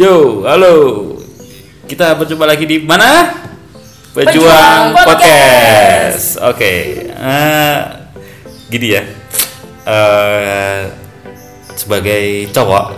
Yo, 0.00 0.48
halo. 0.48 1.12
Kita 1.84 2.16
berjumpa 2.16 2.48
lagi 2.48 2.64
di 2.64 2.80
mana? 2.80 3.36
Pejuang 4.16 4.96
Pejuang 4.96 4.96
Podcast. 4.96 6.40
Oke. 6.40 7.04
eh, 7.12 7.80
gini 8.72 8.96
ya. 8.96 9.04
Eh, 9.84 10.88
sebagai 11.76 12.48
cowok 12.48 12.96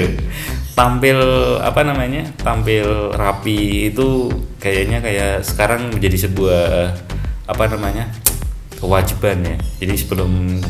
tampil 0.76 1.16
apa 1.64 1.80
namanya? 1.80 2.28
Tampil 2.36 3.16
rapi 3.16 3.88
itu 3.88 4.28
kayaknya 4.60 5.00
kayak 5.00 5.48
sekarang 5.48 5.96
menjadi 5.96 6.28
sebuah 6.28 6.92
apa 7.48 7.72
namanya? 7.72 8.12
kewajiban 8.84 9.40
ya. 9.48 9.56
Jadi 9.80 9.96
sebelum 9.96 10.60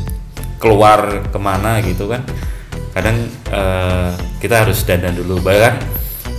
keluar 0.63 1.27
ke 1.35 1.39
mana 1.43 1.83
gitu 1.83 2.07
kan 2.07 2.23
kadang 2.95 3.27
eh, 3.51 4.11
kita 4.39 4.65
harus 4.65 4.87
dandan 4.87 5.19
dulu. 5.19 5.43
Bahkan 5.43 5.75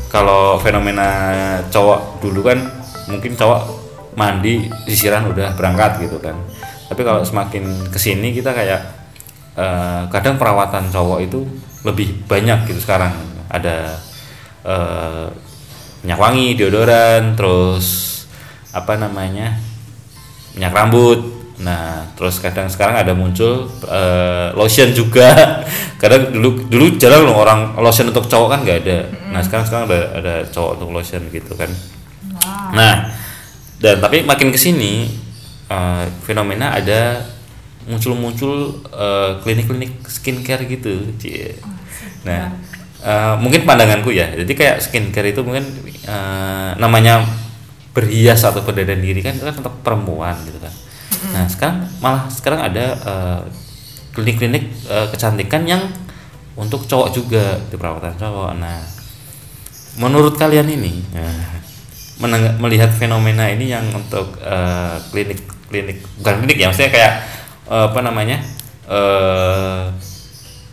kalau 0.07 0.55
fenomena 0.63 1.59
cowok 1.67 2.23
dulu 2.23 2.39
kan 2.47 2.63
mungkin 3.11 3.35
cowok 3.35 3.83
mandi 4.15 4.71
sisiran 4.87 5.27
udah 5.27 5.51
berangkat 5.59 6.07
gitu 6.07 6.17
kan. 6.23 6.39
Tapi 6.87 7.01
kalau 7.03 7.27
semakin 7.27 7.91
ke 7.91 7.99
sini 7.99 8.31
kita 8.31 8.55
kayak 8.55 8.81
eh, 9.59 10.01
kadang 10.07 10.39
perawatan 10.39 10.87
cowok 10.87 11.19
itu 11.27 11.43
lebih 11.83 12.23
banyak 12.25 12.71
gitu 12.71 12.79
sekarang. 12.79 13.11
Ada 13.51 13.99
eh, 14.63 15.27
minyak 16.07 16.21
wangi 16.21 16.55
deodoran 16.55 17.35
terus 17.35 18.15
apa 18.71 18.95
namanya 18.95 19.59
minyak 20.55 20.71
rambut 20.71 21.34
nah 21.55 22.03
terus 22.19 22.43
kadang 22.43 22.67
sekarang 22.67 22.99
ada 22.99 23.15
muncul 23.15 23.71
eh, 23.87 24.51
lotion 24.55 24.91
juga. 24.91 25.31
Kadang 26.01 26.35
dulu 26.35 26.67
dulu 26.67 26.85
jarang 26.99 27.23
loh 27.23 27.39
orang 27.39 27.79
lotion 27.79 28.11
untuk 28.11 28.27
cowok 28.27 28.49
kan 28.51 28.59
nggak 28.67 28.79
ada. 28.83 28.97
Nah 29.31 29.39
sekarang 29.39 29.63
sekarang 29.63 29.85
ada 29.87 29.99
ada 30.19 30.33
cowok 30.51 30.71
untuk 30.77 30.89
lotion 30.91 31.23
gitu 31.31 31.55
kan. 31.55 31.71
Nah 32.75 33.15
dan 33.79 34.03
tapi 34.03 34.27
makin 34.27 34.51
ke 34.51 34.59
sini 34.59 35.07
eh, 35.71 36.05
fenomena 36.27 36.75
ada 36.75 37.23
muncul-muncul 37.87 38.83
eh, 38.91 39.31
klinik-klinik 39.39 40.03
skincare 40.05 40.67
gitu 40.67 41.15
Cie. 41.15 41.55
nah 42.27 42.51
eh, 42.99 43.35
mungkin 43.39 43.63
pandanganku 43.63 44.11
ya. 44.11 44.35
Jadi 44.35 44.51
kayak 44.51 44.83
skincare 44.83 45.31
itu 45.31 45.39
mungkin 45.41 45.63
eh, 46.03 46.71
namanya 46.75 47.23
berhias 47.95 48.43
atau 48.43 48.59
berdandan 48.67 48.99
diri 48.99 49.23
kan 49.23 49.39
itu 49.39 49.47
kan 49.47 49.55
untuk 49.55 49.79
perempuan 49.79 50.35
gitu 50.43 50.59
kan 50.59 50.73
nah 51.35 51.43
sekarang 51.51 51.83
malah 51.99 52.31
sekarang 52.31 52.63
ada 52.63 52.85
eh, 52.95 53.39
klinik-klinik 54.15 54.71
eh, 54.87 55.07
kecantikan 55.11 55.67
yang 55.67 55.83
untuk 56.55 56.87
cowok 56.87 57.11
juga 57.11 57.59
di 57.67 57.75
perawatan 57.75 58.15
cowok. 58.15 58.55
Nah 58.55 58.79
menurut 59.99 60.39
kalian 60.39 60.71
ini 60.71 61.03
meneng- 62.23 62.55
melihat 62.63 62.87
fenomena 62.95 63.51
ini 63.51 63.67
yang 63.75 63.83
untuk 63.91 64.39
eh, 64.39 64.95
klinik 65.11 65.43
klinik 65.67 65.99
bukan 66.23 66.33
klinik 66.39 66.57
ya 66.63 66.67
maksudnya 66.71 66.91
kayak 66.95 67.13
eh, 67.67 67.85
apa 67.91 67.99
namanya 67.99 68.39
eh 68.87 69.83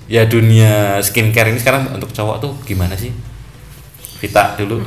ya 0.06 0.23
dunia 0.29 1.00
skincare 1.00 1.50
ini 1.50 1.59
sekarang 1.59 1.89
untuk 1.91 2.15
cowok 2.15 2.37
tuh 2.39 2.53
gimana 2.69 2.94
sih? 2.94 3.11
Vita 4.23 4.55
dulu. 4.55 4.79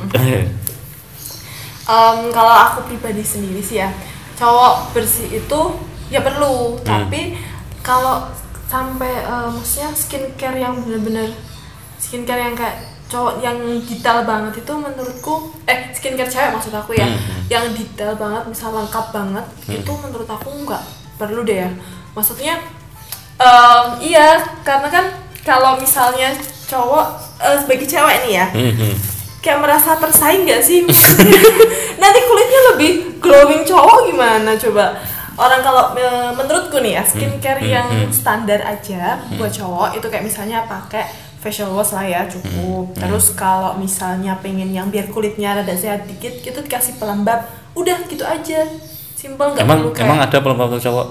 Em, 1.86 2.18
kalau 2.34 2.50
aku 2.50 2.90
pribadi 2.90 3.22
sendiri 3.22 3.62
sih 3.62 3.78
ya 3.78 3.94
cowok 4.36 4.92
bersih 4.92 5.28
itu 5.34 5.60
ya 6.06 6.20
perlu 6.20 6.76
tapi 6.78 7.34
kalau 7.80 8.28
sampai 8.66 9.22
eh, 9.22 9.48
maksudnya 9.48 9.90
skincare 9.92 10.58
yang 10.58 10.76
bener-bener 10.78 11.32
skincare 11.96 12.42
yang 12.42 12.54
kayak 12.54 12.76
cowok 13.06 13.38
yang 13.38 13.54
detail 13.80 14.22
banget 14.22 14.58
itu 14.58 14.72
menurutku 14.72 15.34
eh 15.64 15.88
skincare 15.90 16.26
cewek 16.26 16.50
maksud 16.52 16.72
aku 16.72 16.92
ya 16.92 17.06
Hmm. 17.06 17.42
yang 17.48 17.64
detail 17.70 18.12
banget 18.14 18.42
misal 18.46 18.74
lengkap 18.74 19.06
banget 19.10 19.46
itu 19.70 19.92
menurut 19.96 20.26
aku 20.26 20.50
nggak 20.60 20.82
perlu 21.14 21.40
deh 21.40 21.62
ya 21.62 21.70
maksudnya 22.12 22.58
em, 23.36 23.86
iya 24.02 24.34
karena 24.60 24.88
kan 24.88 25.06
kalau 25.40 25.76
misalnya 25.76 26.34
cowok 26.66 27.06
eh, 27.38 27.56
sebagai 27.56 27.86
cewek 27.86 28.16
nih 28.26 28.32
ya 28.34 28.46
Mhm. 28.50 28.92
Kayak 29.46 29.62
merasa 29.62 29.94
tersaing 29.94 30.42
gak 30.42 30.58
sih? 30.58 30.82
Nanti 32.02 32.18
kulitnya 32.26 32.60
lebih 32.74 32.90
glowing 33.22 33.62
cowok 33.62 34.10
gimana 34.10 34.58
coba? 34.58 34.98
Orang 35.36 35.60
kalau 35.62 35.94
e, 35.94 36.06
menurutku 36.34 36.82
nih 36.82 36.98
ya 36.98 37.02
skincare 37.06 37.60
Hmm, 37.62 37.70
yang 37.70 37.86
hmm, 37.86 38.02
hmm. 38.08 38.12
standar 38.12 38.58
aja 38.66 39.22
buat 39.38 39.52
cowok 39.52 39.94
itu 39.94 40.06
kayak 40.08 40.24
misalnya 40.26 40.66
pakai 40.66 41.06
facial 41.38 41.70
wash 41.76 41.94
lah 41.94 42.02
ya 42.02 42.26
cukup. 42.26 42.90
Terus 42.98 43.36
kalau 43.38 43.78
misalnya 43.78 44.34
pengen 44.42 44.74
yang 44.74 44.90
biar 44.90 45.06
kulitnya 45.12 45.54
rada 45.54 45.76
sehat 45.76 46.08
dikit 46.10 46.42
gitu 46.42 46.58
dikasih 46.58 46.98
pelembab 46.98 47.46
udah 47.78 48.02
gitu 48.10 48.26
aja. 48.26 48.66
Simple 49.14 49.54
nggak 49.54 49.62
emang 49.62 49.78
perlu 49.78 49.90
kayak 49.94 50.06
emang 50.08 50.18
ada 50.24 50.36
pelembab 50.42 50.66
untuk 50.72 50.82
cowok? 50.82 51.06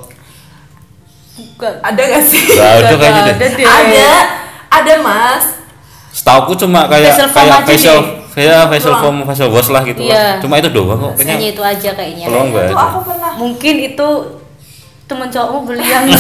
Nggak- 1.55 1.79
ada 1.85 2.01
gak 2.03 2.23
sih? 2.25 2.43
Nggak 2.49 2.73
ada 2.73 2.93
kayaknya 2.97 3.21
deh. 3.21 3.35
ada 3.35 3.47
deh. 3.47 3.65
ada. 3.65 4.09
Ada 4.75 4.93
mas. 4.99 5.45
Setauku 6.11 6.55
cuma 6.57 6.87
kayak 6.89 7.13
Facial 7.13 7.29
kayak 7.29 7.61
facial. 7.63 7.99
Kayak 8.35 8.67
facial 8.67 8.93
Doang. 8.93 9.01
foam 9.01 9.25
facial 9.25 9.49
wash 9.49 9.69
lah 9.69 9.81
gitu 9.81 9.99
Iya. 10.01 10.13
lah. 10.13 10.35
Cuma 10.37 10.53
itu 10.55 10.69
doang 10.69 10.99
kok 10.99 11.13
Hanya 11.15 11.23
kayaknya. 11.33 11.49
itu 11.49 11.61
aja 11.63 11.89
kayaknya. 11.93 12.25
Itu 12.25 12.35
ada. 12.35 12.75
aku 12.75 12.99
pernah 13.01 13.31
Mungkin 13.35 13.75
itu 13.81 14.07
temen 15.05 15.27
cowokmu 15.27 15.59
beli 15.63 15.85
yang 15.85 16.03
ya 16.09 16.17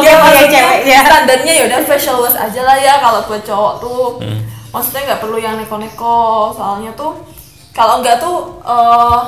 yang 0.00 0.18
maksudnya 0.22 0.46
ceweknya. 0.48 0.98
standarnya 1.02 1.52
ya 1.52 1.62
udah 1.66 1.80
facial 1.84 2.16
wash 2.18 2.34
aja 2.36 2.60
lah 2.62 2.76
ya 2.76 2.94
kalau 2.96 3.20
buat 3.22 3.42
cowok 3.42 3.74
tuh 3.78 4.04
Hmm. 4.18 4.38
maksudnya 4.70 5.02
nggak 5.04 5.20
perlu 5.20 5.36
yang 5.36 5.54
neko-neko 5.56 6.18
soalnya 6.52 6.94
tuh 6.94 7.12
kalau 7.70 7.98
nggak 7.98 8.16
tuh 8.16 8.36
eh 8.62 9.20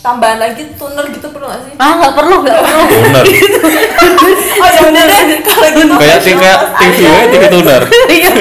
tambahan 0.00 0.36
lagi 0.38 0.64
toner 0.74 1.04
gitu 1.08 1.28
perlu 1.28 1.44
nggak 1.44 1.60
sih 1.62 1.72
Ah 1.76 1.92
nggak 1.94 2.14
perlu 2.14 2.36
nggak 2.40 2.56
perlu. 2.58 2.82
Toner. 3.04 3.24
oh 4.64 4.68
ya 4.68 5.02
deh 5.04 5.38
kalau 5.40 5.68
gitu 5.70 5.94
kayak 5.94 6.18
facial 6.20 6.64
TV 6.74 7.00
ya, 7.04 7.24
TV 7.26 7.42
toner. 7.50 7.82
Iya. 8.08 8.32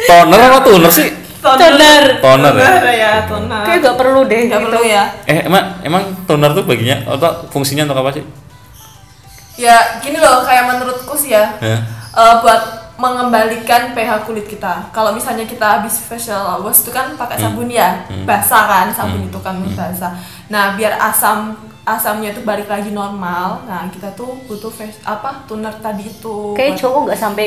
Toner 0.00 0.38
apa 0.40 0.58
toner 0.60 0.90
sih? 0.90 1.08
Toner. 1.38 2.04
Toner 2.18 2.54
ya. 2.54 2.66
toner 2.68 2.84
ya 2.90 3.12
toner 3.24 3.62
Kayak 3.62 3.78
nggak 3.80 3.96
perlu 3.96 4.20
deh. 4.24 4.42
nggak 4.44 4.58
gitu. 4.58 4.66
perlu 4.68 4.82
ya 4.84 5.02
Eh 5.24 5.38
emang 5.44 5.64
emang 5.80 6.02
toner 6.24 6.50
tuh 6.52 6.64
baginya 6.64 6.96
atau 7.06 7.46
fungsinya 7.48 7.86
untuk 7.86 7.98
apa 7.98 8.10
sih? 8.12 8.24
ya 9.56 9.74
gini 9.98 10.16
loh 10.16 10.42
kayak 10.42 10.64
menurutku 10.66 11.14
sih 11.14 11.32
ya 11.32 11.50
Ya. 11.58 11.82
eh, 12.12 12.34
buat 12.38 12.62
mengembalikan 12.96 13.90
pH 13.90 14.22
kulit 14.22 14.46
kita. 14.46 14.90
Kalau 14.90 15.10
misalnya 15.10 15.42
kita 15.42 15.78
habis 15.78 15.98
facial 16.00 16.58
wash 16.60 16.82
itu 16.82 16.90
kan 16.90 17.14
pakai 17.14 17.38
sabun 17.38 17.66
ya, 17.68 17.94
basah 18.22 18.66
kan 18.66 18.86
sabun 18.90 19.22
itu 19.24 19.38
kan 19.38 19.54
basah. 19.72 20.18
Nah 20.46 20.74
biar 20.74 20.98
asam 21.00 21.54
asamnya 21.84 22.30
itu 22.32 22.42
balik 22.42 22.66
lagi 22.66 22.90
normal. 22.90 23.62
Nah 23.64 23.86
kita 23.88 24.10
tuh 24.12 24.42
butuh 24.44 24.66
face, 24.68 24.98
apa 25.04 25.46
toner 25.46 25.74
tadi 25.76 26.04
itu. 26.04 26.54
Kayak 26.54 26.74
cowok 26.76 27.00
nggak 27.06 27.18
sampai 27.20 27.46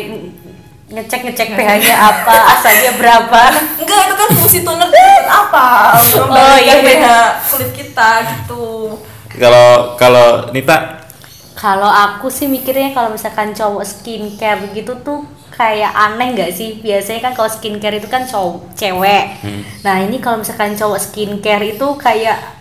ngecek 0.92 1.24
ngecek 1.24 1.48
pH-nya 1.56 1.96
apa, 1.96 2.36
asalnya 2.60 2.92
berapa. 3.00 3.42
Enggak 3.80 4.00
itu 4.12 4.16
kan 4.20 4.28
fungsi 4.36 4.60
toner 4.68 4.92
apa? 5.32 5.96
Mengembalikan 5.96 6.78
iya. 6.84 6.86
pH 6.86 7.06
kulit 7.48 7.72
kita 7.72 8.10
gitu. 8.28 8.66
Kalau 9.40 9.96
kalau 9.96 10.52
Nita 10.52 11.00
Kalau 11.56 11.88
aku 11.88 12.34
sih 12.34 12.50
mikirnya 12.50 12.90
kalau 12.90 13.14
misalkan 13.14 13.54
cowok 13.54 13.86
skincare 13.86 14.74
gitu 14.74 14.98
tuh 15.06 15.22
kayak 15.54 15.94
aneh 15.94 16.34
nggak 16.34 16.52
sih? 16.52 16.82
Biasanya 16.82 17.30
kan 17.30 17.34
kalau 17.38 17.50
skincare 17.54 18.02
itu 18.02 18.10
kan 18.10 18.26
cowok 18.26 18.74
cewek. 18.74 19.26
Hmm. 19.46 19.62
Nah 19.86 20.02
ini 20.02 20.18
kalau 20.18 20.42
misalkan 20.42 20.74
cowok 20.74 20.98
skincare 20.98 21.62
itu 21.78 21.88
kayak 22.02 22.61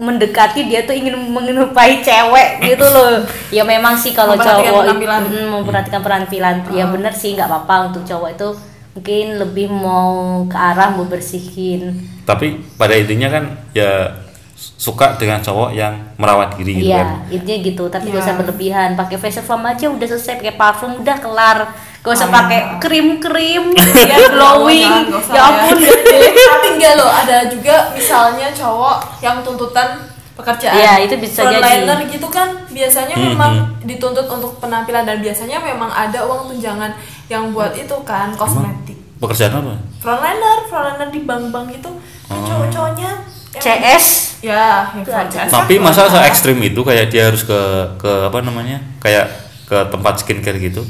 mendekati 0.00 0.64
dia 0.64 0.88
tuh 0.88 0.96
ingin 0.96 1.12
menyerupai 1.20 2.00
cewek 2.00 2.64
gitu 2.64 2.86
loh. 2.88 3.20
Ya 3.56 3.66
memang 3.66 3.98
sih 3.98 4.16
kalau 4.16 4.32
cowok 4.32 4.88
penampilan. 4.88 5.22
Mm, 5.28 5.48
memperhatikan 5.60 6.00
penampilan. 6.00 6.56
Ya 6.72 6.88
bener 6.88 7.12
sih 7.12 7.36
nggak 7.36 7.50
apa-apa 7.50 7.92
untuk 7.92 8.08
cowok 8.08 8.30
itu 8.32 8.48
mungkin 8.90 9.26
lebih 9.38 9.68
mau 9.70 10.42
ke 10.48 10.56
arah 10.56 10.90
mau 10.90 11.06
bersihin. 11.06 11.94
tapi 12.26 12.62
pada 12.78 12.94
intinya 12.94 13.26
kan 13.26 13.44
ya 13.74 14.06
suka 14.54 15.16
dengan 15.18 15.40
cowok 15.40 15.74
yang 15.74 16.14
merawat 16.14 16.54
diri 16.54 16.78
gitu 16.78 16.94
kan. 16.94 17.26
Iya, 17.26 17.40
intinya 17.40 17.58
gitu. 17.64 17.84
Tapi 17.88 18.04
gak 18.08 18.16
Iya. 18.16 18.22
usah 18.22 18.34
berlebihan. 18.38 18.88
Pakai 18.94 19.16
facial 19.18 19.42
foam 19.42 19.64
aja 19.66 19.88
udah 19.88 20.06
selesai. 20.06 20.38
Pakai 20.38 20.54
parfum 20.54 21.00
udah 21.00 21.16
kelar. 21.18 21.58
Gak 22.00 22.12
usah 22.14 22.26
Ah. 22.26 22.34
pakai 22.34 22.60
krim-krim 22.78 23.64
biar 23.76 24.20
glowing. 24.30 24.80
Jangan, 24.82 25.02
nggak 25.06 25.20
usah 25.20 25.32
Ya 25.32 25.42
ampun. 25.42 25.76
Tapi 26.50 26.66
enggak 26.72 26.94
loh, 26.96 27.10
ada 27.10 27.36
juga 27.46 27.76
misalnya 27.92 28.48
cowok 28.50 29.20
yang 29.20 29.36
tuntutan 29.40 30.00
pekerjaan. 30.32 30.72
Iya, 30.74 30.92
itu 31.04 31.14
bisa 31.16 31.44
jadi. 31.44 31.60
Frontliner 31.60 32.00
gitu 32.08 32.28
kan 32.28 32.48
biasanya 32.66 33.12
Hmm, 33.12 33.26
memang 33.30 33.52
dituntut 33.82 34.24
untuk 34.26 34.56
penampilan 34.56 35.04
dan 35.04 35.20
biasanya 35.20 35.60
memang 35.60 35.88
ada 35.88 36.24
uang 36.24 36.48
tunjangan 36.48 36.88
yang 37.26 37.52
buat 37.52 37.76
itu 37.76 37.92
kan 38.02 38.32
kosmetik. 38.32 38.96
Pekerjaan 39.18 39.52
apa? 39.54 39.76
Frontliner, 40.00 40.58
frontliner 40.66 41.08
di 41.08 41.20
bank-bank 41.20 41.66
gitu. 41.70 41.90
Oh. 42.26 42.40
cowok-cowoknya 42.40 43.10
yang- 43.52 43.60
CS. 43.60 44.04
Ya, 44.40 44.88
ada. 44.88 45.28
front- 45.28 45.52
Tapi 45.52 45.76
masa 45.76 46.06
se 46.06 46.16
ekstrim 46.22 46.56
itu 46.58 46.80
kayak 46.80 47.10
dia 47.10 47.28
harus 47.28 47.42
ke 47.42 47.60
ke 47.98 48.08
apa 48.24 48.40
namanya? 48.40 48.80
Kayak 48.96 49.28
ke 49.66 49.76
tempat 49.90 50.16
skincare 50.16 50.56
gitu. 50.56 50.80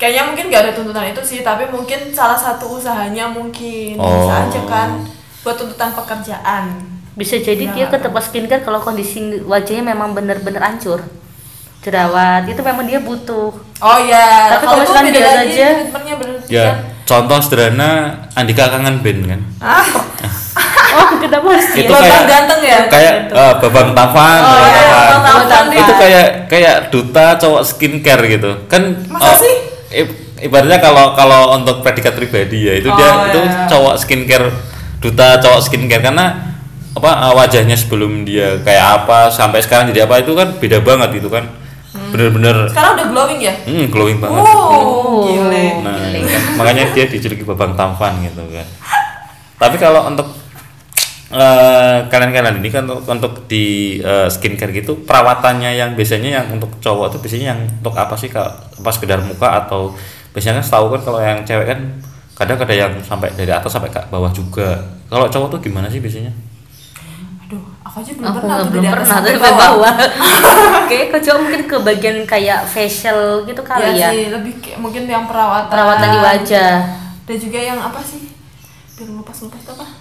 Kayaknya 0.00 0.22
mungkin 0.24 0.44
gak 0.48 0.62
ada 0.62 0.72
tuntutan 0.72 1.04
itu 1.06 1.20
sih 1.22 1.38
tapi 1.40 1.68
mungkin 1.68 2.08
salah 2.10 2.34
satu 2.34 2.74
usahanya 2.74 3.28
mungkin 3.28 3.94
Oh. 3.94 4.08
bisa 4.08 4.48
aja 4.48 4.60
kan 4.64 4.88
buat 5.38 5.54
tuntutan 5.54 5.92
pekerjaan 5.92 6.64
bisa 7.12 7.36
jadi 7.36 7.64
Ya, 7.66 7.72
dia 7.74 7.86
ke 7.86 7.98
tempat 7.98 8.22
skincare 8.24 8.60
kalau 8.60 8.80
kondisi 8.80 9.20
wajahnya 9.42 9.84
memang 9.86 10.10
bener-bener 10.10 10.58
hancur 10.58 11.04
jerawat 11.80 12.44
itu 12.44 12.60
memang 12.60 12.84
dia 12.84 12.96
butuh 12.98 13.52
oh 13.56 13.98
ya 14.02 14.52
Tapi 14.52 14.64
kalau 14.64 14.80
misalkan 14.80 15.04
lagi, 15.06 15.20
aja, 15.20 15.68
Ya, 16.46 16.66
kan. 16.66 16.76
contoh 17.04 17.38
sederhana 17.40 17.90
Andika 18.32 18.68
kangen 18.68 19.00
band 19.00 19.20
kan. 19.26 19.40
ah 19.58 19.84
oh 20.96 21.08
kenapa 21.18 21.46
harus 21.50 21.68
dia 21.70 21.82
Itu 21.82 21.92
kayak 21.94 22.24
ganteng 22.26 22.60
ya 22.62 22.78
kayak 22.86 23.14
eh, 23.28 23.52
Babang 23.58 23.90
Tavan, 23.92 24.40
oh 24.40 24.56
Babang 24.56 25.44
iya 25.44 25.60
nih. 25.66 25.78
itu 25.78 25.92
kayak 25.94 26.26
kayak 26.46 26.76
duta 26.88 27.26
cowok 27.36 27.62
skincare 27.62 28.24
gitu 28.28 28.50
kan 28.66 28.82
Masa 29.06 29.36
sih? 29.36 29.54
Ibaratnya 30.40 30.78
kalau 30.78 31.12
kalau 31.12 31.54
untuk 31.58 31.82
predikat 31.82 32.14
pribadi 32.14 32.70
ya 32.70 32.74
itu 32.78 32.88
dia 32.88 33.08
Oh, 33.10 33.26
itu 33.28 33.40
iya. 33.42 33.66
cowok 33.66 33.94
skincare 33.98 34.46
duta 35.02 35.36
cowok 35.42 35.60
skincare 35.60 36.02
karena 36.02 36.56
apa 36.90 37.10
uh, 37.30 37.34
wajahnya 37.34 37.78
sebelum 37.78 38.26
dia 38.26 38.58
kayak 38.62 39.04
apa 39.04 39.30
sampai 39.30 39.62
sekarang 39.62 39.90
jadi 39.90 40.10
apa 40.10 40.22
itu 40.22 40.34
kan 40.34 40.58
beda 40.58 40.82
banget 40.82 41.22
gitu 41.22 41.30
kan. 41.30 41.46
Bener-bener 42.10 42.70
sekarang 42.70 42.98
udah 42.98 43.06
glowing 43.10 43.40
ya? 43.42 43.54
Hmm, 43.66 43.86
glowing 43.90 44.18
banget. 44.18 44.42
Oh 44.46 45.26
gile. 45.26 45.82
Nah 45.86 45.98
makanya 46.58 46.90
dia 46.94 47.06
dijuluki 47.06 47.42
babang 47.46 47.74
tampan 47.74 48.18
gitu 48.22 48.42
kan. 48.50 48.66
Tapi 49.58 49.76
kalau 49.76 50.06
untuk 50.08 50.39
eh, 51.30 51.98
kalian-kalian 52.10 52.58
ini 52.58 52.68
kan 52.74 52.84
untuk, 52.90 53.06
untuk 53.06 53.32
di 53.46 53.98
eh, 54.02 54.26
skincare 54.26 54.74
gitu 54.74 55.06
perawatannya 55.06 55.78
yang 55.78 55.94
biasanya 55.94 56.42
yang 56.42 56.46
untuk 56.50 56.74
cowok 56.82 57.16
tuh 57.16 57.20
biasanya 57.22 57.54
yang 57.54 57.60
untuk 57.80 57.94
apa 57.94 58.14
sih 58.18 58.26
kalau 58.26 58.50
pas 58.82 58.90
sekedar 58.90 59.22
muka 59.22 59.66
atau 59.66 59.94
biasanya 60.34 60.58
kan 60.60 60.64
setahu 60.66 60.86
kan 60.98 61.00
kalau 61.06 61.20
yang 61.22 61.38
cewek 61.46 61.66
kan 61.70 61.80
kadang 62.34 62.56
ada 62.56 62.74
yang 62.74 62.92
sampai 63.04 63.30
dari 63.36 63.52
atas 63.52 63.68
sampai 63.68 63.92
ke 63.92 64.00
bawah 64.08 64.32
juga. 64.32 64.80
Kalau 65.12 65.28
cowok 65.28 65.48
tuh 65.52 65.60
gimana 65.60 65.92
sih 65.92 66.00
biasanya? 66.00 66.32
Aduh 67.44 67.60
aku 67.84 68.00
aja 68.00 68.12
belum 68.16 68.26
aku 68.32 68.38
pernah 68.40 68.56
belum 68.64 68.72
dari 68.80 68.88
atas 68.88 68.96
pernah 68.96 69.10
sampai 69.12 69.30
dari 69.36 69.58
bawah. 69.60 69.94
Oke 70.80 70.98
kecuali 71.12 71.38
mungkin 71.44 71.62
ke 71.68 71.76
bagian 71.84 72.16
kayak 72.24 72.64
facial 72.64 73.44
gitu 73.44 73.60
kali 73.60 73.92
ya, 73.92 73.92
ya, 73.92 74.08
sih 74.08 74.22
lebih 74.32 74.56
kayak 74.56 74.78
mungkin 74.80 75.04
yang 75.04 75.28
perawatan 75.28 75.68
perawatan 75.68 76.08
di 76.08 76.20
wajah. 76.24 76.74
Dan 77.28 77.36
juga 77.36 77.58
yang 77.60 77.78
apa 77.78 78.00
sih? 78.00 78.32
Biar 78.96 79.06
ngepas 79.12 79.36
ngepas 79.44 79.64
apa 79.76 79.99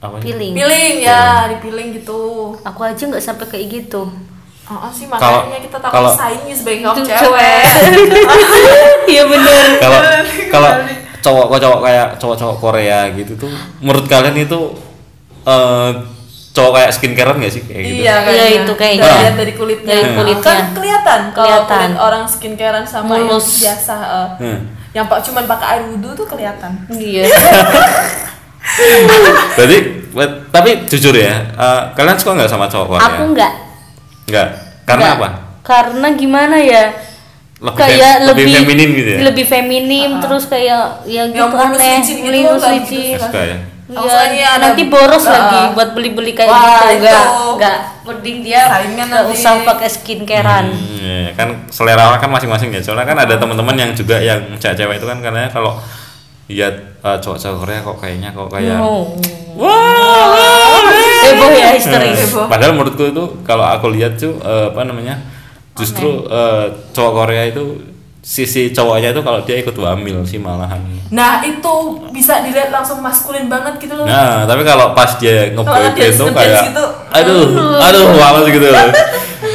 apa 0.00 0.14
sih? 0.16 0.24
peeling 0.28 0.52
peeling 0.54 0.94
ya 1.00 1.22
dipiling 1.48 1.88
gitu 1.92 2.20
aku 2.58 2.80
aja 2.82 3.02
nggak 3.04 3.18
sampai 3.20 3.46
kayak 3.46 3.66
gitu 3.72 4.02
Oh, 4.66 4.76
oh 4.78 4.92
sih 4.92 5.08
makanya 5.08 5.56
kita 5.58 5.80
takut 5.80 5.96
kalau- 5.96 6.12
saingi 6.12 6.52
sebagai 6.52 6.84
kaum 6.84 7.00
cewek. 7.08 7.64
iya 9.06 9.22
bener 9.24 9.64
kalau 9.80 10.00
kalau 10.52 10.70
cowok 11.18 11.56
cowok 11.56 11.80
kayak 11.82 12.08
cowok-cowok 12.16 12.56
Korea 12.58 13.00
gitu 13.10 13.32
tuh 13.34 13.48
menurut 13.78 14.04
kalian 14.04 14.36
itu 14.38 14.60
eh 15.42 15.90
cowok 16.52 16.72
kayak 16.74 16.90
skincarean 16.90 17.36
nggak 17.38 17.48
sih 17.50 17.62
kayak 17.64 17.80
gitu 17.82 18.02
Iya. 18.02 18.14
Iya, 18.24 18.44
itu 18.60 18.72
kayaknya. 18.74 19.04
Dari, 19.04 19.16
lihat 19.16 19.34
dari 19.36 19.52
kulitnya. 19.54 19.94
Dari 19.94 20.10
kulitnya. 20.12 20.44
Kan 20.44 20.58
kelihatan 20.74 21.20
kalau 21.30 21.48
Kelihatan. 21.64 21.78
kulit 21.88 21.98
orang 21.98 22.24
skincarean 22.26 22.84
sama 22.84 23.12
yang 23.14 23.30
Mulus. 23.30 23.46
biasa 23.58 23.94
eh, 23.96 24.28
Hmm. 24.36 24.60
yang 24.92 25.06
pak 25.06 25.22
cuman 25.22 25.44
pakai 25.46 25.66
air 25.70 25.82
wudhu 25.86 26.12
tuh 26.12 26.26
kelihatan. 26.26 26.72
iya 26.92 27.24
Berarti 29.54 29.78
buat- 30.10 30.36
tapi 30.48 30.70
jujur 30.86 31.12
ya, 31.12 31.34
eh, 31.48 31.80
kalian 31.92 32.16
suka 32.16 32.32
nggak 32.34 32.48
sama 32.48 32.66
cowok 32.66 32.86
Korea? 32.90 33.06
aku 33.06 33.22
nggak 33.32 33.52
Nggak. 34.26 34.48
Karena 34.84 35.04
nggak. 35.06 35.18
apa? 35.18 35.28
karena 35.60 36.08
gimana 36.10 36.56
ya 36.56 36.84
Lebih 37.58 37.76
kayak 37.76 38.14
fem- 38.14 38.26
lebih 38.26 38.44
lebih 38.44 38.54
feminin 38.56 38.88
gitu 38.90 39.08
ya? 39.10 39.18
lebih 39.22 39.44
feminim 39.46 40.10
terus 40.18 40.44
kayak 40.46 40.82
ya 41.04 41.22
gitu 41.26 41.36
Yang 41.38 41.52
aneh 41.52 41.76
licin 41.76 42.16
gitu, 42.24 42.56
gitu. 42.56 43.20
Suka 43.20 43.40
ya? 43.42 43.58
Iya, 43.88 44.50
nanti 44.58 44.82
boros 44.84 45.20
Nggak. 45.22 45.32
lagi 45.34 45.60
buat 45.72 45.88
beli-beli 45.92 46.32
kayak 46.32 46.44
Wah, 46.46 46.60
gitu 46.60 46.84
itu. 46.86 46.96
enggak 46.98 47.24
enggak 47.50 47.76
mending 48.02 48.38
dia 48.42 48.60
Saingan 48.66 49.06
nggak 49.06 49.24
nanti. 49.26 49.34
usah 49.34 49.52
pakai 49.62 49.88
skincarean 49.88 50.66
Hmm, 50.68 50.96
iya, 50.98 51.32
kan 51.34 51.48
selera 51.68 52.02
orang 52.06 52.16
kan 52.18 52.30
masing-masing 52.30 52.68
ya. 52.70 52.80
Soalnya 52.80 53.04
kan 53.06 53.18
ada 53.18 53.34
teman-teman 53.34 53.74
yang 53.74 53.90
juga 53.92 54.16
yang 54.18 54.40
cewek-cewek 54.54 54.96
itu 54.96 55.06
kan 55.06 55.18
katanya 55.18 55.48
kalau 55.48 55.76
lihat 56.48 56.74
eh, 56.98 57.18
cowok-cowok 57.18 57.56
Korea 57.58 57.80
kok 57.80 57.96
kayaknya 57.98 58.28
kok 58.32 58.48
kayak 58.48 58.78
Oh. 58.78 59.12
wah, 59.54 60.80
heboh 61.22 61.50
ya 61.50 61.74
Heboh. 61.74 62.46
Padahal 62.46 62.72
menurutku 62.72 63.04
itu 63.06 63.24
kalau 63.42 63.64
aku 63.64 63.90
lihat 63.90 64.16
tuh 64.16 64.38
eh, 64.38 64.66
apa 64.68 64.82
namanya 64.82 65.18
justru 65.74 66.24
eh, 66.24 66.64
cowok 66.90 67.12
Korea 67.14 67.44
itu 67.46 67.78
sisi 68.18 68.70
cowoknya 68.70 69.10
itu 69.10 69.22
kalau 69.22 69.40
dia 69.40 69.56
ikut 69.56 69.72
wamil 69.72 70.20
sih 70.22 70.36
malahan. 70.36 70.78
Nah 71.08 71.40
itu 71.40 71.74
bisa 72.10 72.42
dilihat 72.42 72.68
langsung 72.68 73.00
maskulin 73.00 73.48
banget 73.48 73.78
gitu 73.78 73.94
loh. 73.94 74.04
Nah 74.04 74.44
tapi 74.44 74.62
kalau 74.62 74.92
pas 74.92 75.16
dia 75.16 75.48
Kalau 75.48 75.64
ngeboy 75.64 75.96
dia 75.96 76.06
itu 76.06 76.22
ngedance 76.22 76.36
kayak 76.36 76.64
gitu, 76.68 76.84
aduh 77.08 77.44
aduh 77.78 78.04
males 78.14 78.46
gitu 78.48 78.66
loh. 78.68 78.88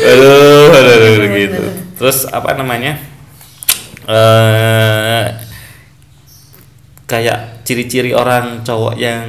aduh 0.04 0.68
aduh, 0.74 0.96
aduh, 0.96 1.30
gitu. 1.32 1.64
Terus 1.96 2.18
apa 2.28 2.50
namanya 2.54 2.98
eh 4.04 5.24
kayak 7.06 7.66
ciri-ciri 7.68 8.16
orang 8.16 8.64
cowok 8.64 8.96
yang 8.96 9.28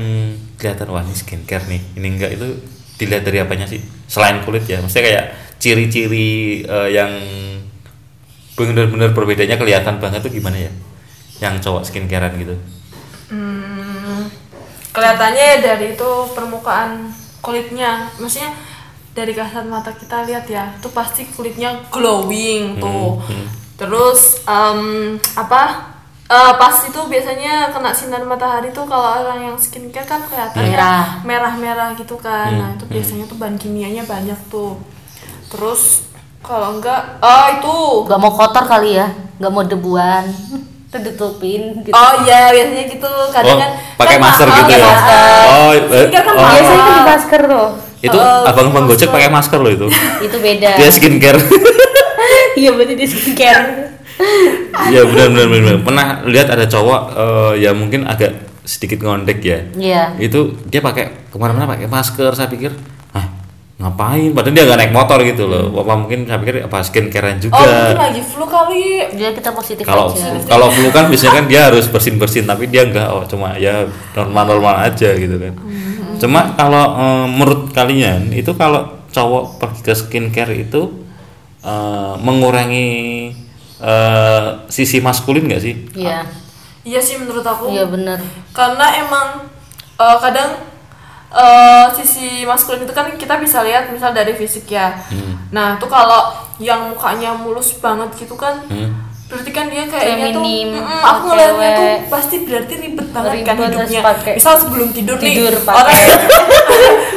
kelihatan 0.57 0.89
wah 0.91 1.03
ini 1.03 1.15
skincare 1.15 1.67
nih 1.67 1.83
ini 1.99 2.07
enggak 2.15 2.31
itu 2.39 2.47
dilihat 2.97 3.27
dari 3.27 3.43
apanya 3.43 3.67
sih 3.67 3.83
selain 4.07 4.41
kulit 4.47 4.65
ya 4.71 4.79
maksudnya 4.79 5.05
kayak 5.11 5.27
ciri-ciri 5.59 6.63
eh, 6.63 6.89
yang 6.95 7.11
benar-benar 8.55 9.11
berbedanya 9.11 9.59
kelihatan 9.59 9.99
banget 9.99 10.23
tuh 10.23 10.31
gimana 10.31 10.55
ya 10.55 10.71
yang 11.43 11.59
cowok 11.59 11.83
skincarean 11.83 12.39
gitu 12.39 12.55
Hmm, 13.35 14.29
kelihatannya 14.93 15.43
ya 15.43 15.57
dari 15.65 15.97
itu 15.97 16.11
permukaan 16.37 17.09
kulitnya, 17.41 18.07
maksudnya 18.21 18.53
dari 19.17 19.33
kasat 19.33 19.65
mata 19.65 19.91
kita 19.97 20.29
lihat 20.29 20.45
ya, 20.45 20.71
itu 20.77 20.89
pasti 20.93 21.25
kulitnya 21.33 21.89
glowing 21.89 22.79
tuh. 22.79 23.17
hmm. 23.25 23.47
Terus 23.81 24.45
em, 24.45 24.81
apa? 25.35 25.94
Eh, 26.27 26.53
pas 26.55 26.77
itu 26.81 27.01
biasanya 27.05 27.69
kena 27.69 27.93
sinar 27.93 28.25
matahari 28.25 28.71
tuh 28.71 28.85
kalau 28.85 29.21
orang 29.21 29.41
yang 29.45 29.57
skincare 29.57 30.05
kan 30.05 30.21
kelihatan 30.25 30.65
Merah. 30.65 31.21
merah-merah 31.23 31.89
gitu 31.95 32.17
kan. 32.17 32.49
Hmm, 32.49 32.59
Nah 32.59 32.69
itu 32.75 32.85
biasanya 32.87 33.25
tuh 33.25 33.37
bahan 33.37 33.57
kimianya 33.57 34.03
banyak 34.05 34.37
tuh. 34.49 34.81
Terus 35.49 36.09
kalau 36.41 36.77
enggak, 36.77 37.21
oh 37.21 37.47
itu 37.51 37.75
nggak 38.05 38.21
mau 38.21 38.33
kotor 38.33 38.65
kali 38.65 38.97
ya 38.97 39.09
nggak 39.35 39.49
mau 39.49 39.65
debuan 39.65 40.25
ditutupin 40.95 41.83
gitu 41.83 41.91
Oh 41.91 42.23
iya 42.23 42.55
biasanya 42.55 42.85
gitu 42.87 43.11
kadang 43.33 43.57
Oh, 43.57 43.59
kan 43.59 43.71
pakai 43.99 44.15
kan, 44.15 44.23
masker 44.23 44.47
oh, 44.47 44.55
gitu 44.55 44.71
iya, 44.71 44.79
ya? 44.79 44.87
masker. 44.87 45.19
Oh, 45.43 45.71
eh, 45.73 45.83
Skincare 45.83 46.23
kan 46.23 46.31
oh. 46.31 46.39
pakai 46.39 46.55
biasanya 46.55 46.79
kan 46.79 46.95
di 46.95 47.03
masker. 47.03 47.43
tuh 47.45 47.69
itu 48.05 48.19
Oh, 48.21 48.43
abang-abang 48.45 48.85
gojek 48.87 49.09
pakai 49.09 49.29
masker 49.29 49.59
loh 49.59 49.73
itu 49.73 49.87
itu 50.27 50.37
beda 50.39 50.71
dia 50.77 50.89
skincare 50.89 51.41
iya 52.61 52.71
berarti 52.71 52.95
di 52.95 53.07
skincare 53.09 53.67
ya 54.95 55.03
benar 55.07 55.27
benar 55.33 55.49
benar 55.49 55.77
pernah 55.83 56.07
lihat 56.27 56.49
ada 56.51 56.65
cowok 56.67 57.03
eh, 57.15 57.53
ya 57.67 57.71
mungkin 57.75 58.07
agak 58.07 58.55
sedikit 58.65 59.05
ngondek 59.05 59.39
ya. 59.45 59.59
Iya. 59.77 60.03
Itu 60.17 60.57
dia 60.67 60.81
pakai 60.81 61.29
ke 61.29 61.37
mana-mana 61.37 61.69
pakai 61.69 61.87
masker 61.87 62.33
saya 62.33 62.49
pikir 62.49 62.73
ah 63.13 63.29
ngapain? 63.77 64.33
Padahal 64.33 64.57
dia 64.57 64.65
nggak 64.65 64.79
naik 64.81 64.93
motor 64.97 65.21
gitu 65.21 65.45
loh. 65.45 65.69
Apa 65.85 65.95
mungkin 66.01 66.25
saya 66.25 66.41
pikir 66.41 66.65
apa 66.65 66.81
skincarean 66.81 67.39
Oh 67.45 67.53
mungkin 67.53 67.85
juga 67.93 68.05
lagi 68.09 68.23
flu 68.25 68.45
kali. 68.49 68.85
Dia 69.15 69.31
kita 69.37 69.53
positif 69.53 69.85
kalau 69.85 70.11
aja. 70.11 70.41
kalau 70.49 70.69
flu 70.73 70.89
kan 70.91 71.13
biasanya 71.13 71.45
kan 71.45 71.47
dia 71.47 71.61
harus 71.69 71.85
bersin 71.93 72.17
bersin 72.17 72.49
tapi 72.49 72.73
dia 72.73 72.89
enggak 72.89 73.13
oh 73.13 73.23
cuma 73.29 73.55
ya 73.61 73.85
normal 74.17 74.45
normal 74.57 74.75
aja 74.89 75.13
gitu 75.13 75.37
kan. 75.37 75.55
Cuma 76.17 76.57
kalau 76.57 76.85
eh, 76.97 77.27
menurut 77.29 77.71
kalian 77.77 78.33
itu 78.33 78.57
kalau 78.57 79.05
cowok 79.13 79.61
pergi 79.61 79.81
ke 79.85 79.93
skincare 79.93 80.57
itu 80.57 80.89
eh, 81.61 82.15
mengurangi 82.17 82.89
eh, 83.85 84.43
sisi 84.73 85.05
maskulin 85.05 85.45
nggak 85.45 85.63
sih? 85.63 85.75
Iya. 85.93 86.25
Iya 86.85 87.01
sih 87.01 87.17
menurut 87.17 87.45
aku. 87.45 87.69
Iya 87.73 87.89
bener 87.89 88.21
Karena 88.53 88.87
emang 88.97 89.49
eh, 89.97 90.17
kadang 90.21 90.51
eh, 91.33 91.87
sisi 91.97 92.45
maskulin 92.45 92.85
itu 92.85 92.93
kan 92.97 93.13
kita 93.17 93.37
bisa 93.41 93.61
lihat 93.61 93.93
misal 93.93 94.13
dari 94.13 94.33
fisik 94.33 94.69
ya 94.69 94.93
Nah 95.53 95.79
tuh 95.79 95.87
kalau 95.87 96.35
yang 96.59 96.91
mukanya 96.91 97.35
mulus 97.35 97.79
banget 97.79 98.11
gitu 98.19 98.35
kan 98.35 98.59
Hmm. 98.71 99.14
Berarti 99.35 99.51
kan 99.51 99.67
dia 99.67 99.83
kayaknya 99.85 100.07
tuh 100.31 100.39
Feminim, 100.39 100.69
mm, 100.77 101.03
Aku 101.03 101.21
ngeliatnya 101.27 101.71
tuh 101.73 101.91
pasti 102.07 102.37
berarti 102.41 102.75
ribet 102.77 103.09
banget 103.11 103.27
kan 103.27 103.35
Ribet, 103.35 103.51
harus 103.51 103.75
hidupnya. 103.83 104.01
pakai- 104.01 104.37
Misal 104.37 104.55
sebelum 104.57 104.89
tidur, 104.91 105.17
Tidur 105.19 105.51
nih 105.51 105.61
pakai. 105.61 105.75
orang 105.77 105.99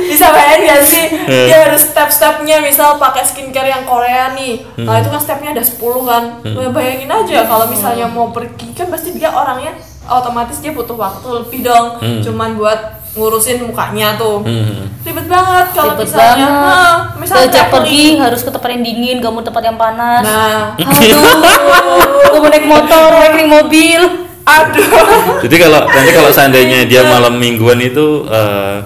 bisa 0.07 0.25
bayangin 0.27 0.65
gak 0.65 0.81
sih? 0.83 1.05
Dia 1.27 1.57
harus 1.63 1.81
step-stepnya 1.85 2.57
misal 2.59 2.97
pakai 2.97 3.21
skincare 3.21 3.69
yang 3.69 3.83
Korea 3.83 4.33
nih. 4.33 4.65
Nah 4.79 4.97
itu 4.97 5.07
kan 5.07 5.19
stepnya 5.19 5.49
ada 5.51 5.61
10 5.61 5.77
kan. 6.01 6.23
Nah, 6.41 6.71
bayangin 6.71 7.05
aja 7.07 7.45
kalau 7.45 7.65
misalnya 7.67 8.07
mau 8.07 8.31
pergi 8.31 8.73
kan 8.73 8.87
pasti 8.87 9.13
dia 9.13 9.29
orangnya 9.29 9.77
otomatis 10.05 10.57
dia 10.57 10.71
butuh 10.71 10.95
waktu 10.95 11.27
lebih 11.37 11.59
dong. 11.61 11.87
Cuman 12.19 12.55
buat 12.55 12.96
ngurusin 13.17 13.57
mukanya 13.63 14.13
tuh 14.13 14.39
Hmm. 14.39 14.85
ribet 15.01 15.25
banget 15.25 15.65
kalau 15.71 15.93
Ribet 15.93 16.05
misalnya 16.05 16.45
banget. 16.45 16.63
nah, 16.63 16.95
misalnya 17.17 17.47
Diajak 17.47 17.65
pergi 17.69 18.03
harus 18.17 18.41
ke 18.41 18.49
tempat 18.49 18.69
yang 18.69 18.83
dingin, 18.83 19.15
gak 19.17 19.31
mau 19.31 19.41
tempat 19.41 19.63
yang 19.63 19.75
panas. 19.75 20.21
nah 20.21 20.77
Aduh, 20.77 21.21
mau 22.35 22.47
naik 22.47 22.65
motor, 22.65 23.09
naik 23.33 23.49
mobil. 23.49 24.01
aduh 24.43 24.87
Jadi 25.41 25.55
kalau 25.57 25.81
nanti 25.83 26.11
kalau 26.11 26.29
seandainya 26.29 26.85
dia 26.85 27.03
malam 27.03 27.35
mingguan 27.35 27.79
itu 27.79 28.23
eh, 28.25 28.79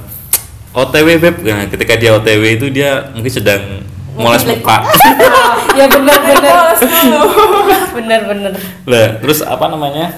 OTW 0.72 1.20
beb, 1.20 1.36
nah, 1.44 1.68
ketika 1.68 1.94
dia 1.96 2.16
OTW 2.16 2.56
itu 2.56 2.72
dia 2.72 3.12
mungkin 3.12 3.28
sedang 3.30 3.62
moles 4.14 4.42
muka. 4.44 4.88
ya 5.78 5.86
Males 5.88 6.80
dulu. 6.80 7.22
bener 7.96 8.20
bener. 8.24 8.52
Lah, 8.86 9.08
terus 9.18 9.42
apa 9.42 9.68
namanya? 9.68 10.16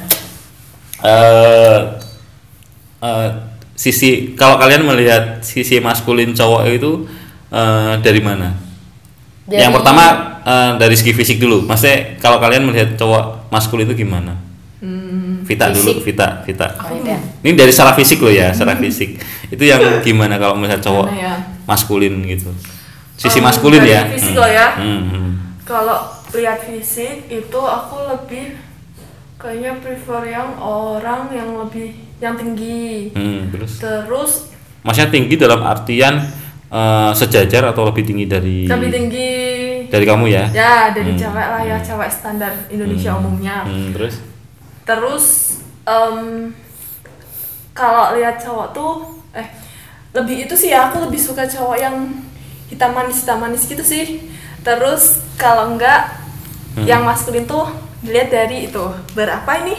eh 1.02 1.80
eh, 3.02 3.28
sisi 3.74 4.38
kalau 4.38 4.62
kalian 4.62 4.86
melihat 4.86 5.42
sisi 5.42 5.82
maskulin 5.82 6.32
cowok 6.32 6.62
itu 6.70 7.06
eh, 7.50 7.94
dari 8.00 8.22
mana? 8.22 8.54
Dari- 9.44 9.62
Yang 9.62 9.74
pertama 9.82 10.04
eh, 10.46 10.72
dari 10.78 10.96
segi 10.96 11.12
fisik 11.12 11.38
dulu. 11.42 11.66
Maksudnya 11.66 12.18
kalau 12.22 12.38
kalian 12.38 12.70
melihat 12.70 12.96
cowok 12.96 13.50
maskulin 13.50 13.90
itu 13.90 14.06
gimana? 14.06 14.38
Vita 15.44 15.68
dulu, 15.72 16.00
fisik. 16.00 16.16
Vita, 16.16 16.28
Vita. 16.48 16.68
Oh. 16.80 16.96
Ini 17.44 17.52
dari 17.56 17.72
secara 17.72 17.92
fisik 17.96 18.24
loh 18.24 18.32
ya, 18.32 18.56
secara 18.56 18.80
fisik. 18.80 19.20
Itu 19.52 19.64
yang 19.64 19.80
gimana 20.00 20.40
kalau 20.40 20.56
misalnya 20.56 20.80
cowok 20.84 21.08
ya? 21.12 21.36
maskulin 21.68 22.16
gitu. 22.28 22.52
Sisi 23.20 23.40
Um, 23.44 23.48
maskulin 23.52 23.84
ya. 23.84 24.08
fisik 24.12 24.36
loh 24.36 24.48
ya. 24.48 24.76
Hmm, 24.80 25.04
hmm. 25.08 25.32
kalau 25.68 26.08
lihat 26.34 26.64
fisik 26.64 27.28
itu 27.28 27.60
aku 27.60 27.96
lebih 28.08 28.56
kayaknya 29.36 29.76
prefer 29.84 30.32
yang 30.32 30.56
orang 30.60 31.28
yang 31.36 31.52
lebih 31.60 31.94
yang 32.24 32.36
tinggi. 32.36 33.12
Hmm, 33.12 33.52
terus? 33.52 33.78
Terus 33.78 34.32
Maksudnya 34.82 35.12
tinggi 35.12 35.36
dalam 35.36 35.60
artian 35.62 36.24
eh, 36.70 37.12
sejajar 37.14 37.70
atau 37.70 37.86
lebih 37.86 38.04
tinggi 38.04 38.26
dari 38.26 38.66
lebih 38.66 38.90
tinggi. 38.90 39.32
dari 39.88 40.04
kamu 40.04 40.26
ya? 40.26 40.46
ya 40.50 40.76
dari 40.90 41.12
Hmm. 41.12 41.20
cewek 41.20 41.48
lah 41.50 41.62
ya 41.62 41.78
cewek 41.80 42.10
standar 42.10 42.50
Indonesia 42.68 43.14
umumnya. 43.14 43.62
Hmm, 43.62 43.92
terus? 43.92 44.24
Terus 44.82 45.26
em, 45.84 46.50
kalau 47.72 48.14
lihat 48.14 48.38
cowok 48.38 48.68
tuh 48.72 48.94
eh 49.34 49.48
lebih 50.14 50.46
itu 50.46 50.54
sih 50.54 50.70
ya 50.70 50.88
aku 50.88 51.02
lebih 51.02 51.18
suka 51.18 51.44
cowok 51.44 51.78
yang 51.78 51.96
hitam 52.68 52.92
manis 52.92 53.22
hitam 53.22 53.38
manis 53.38 53.64
gitu 53.64 53.82
sih. 53.82 54.26
Terus 54.62 55.22
kalau 55.36 55.74
enggak 55.74 56.24
Hmm. 56.74 56.90
yang 56.90 57.06
maskulin 57.06 57.46
tuh 57.46 57.70
dilihat 58.02 58.28
dari 58.28 58.66
itu 58.66 58.82
berapa 59.14 59.52
ini 59.62 59.78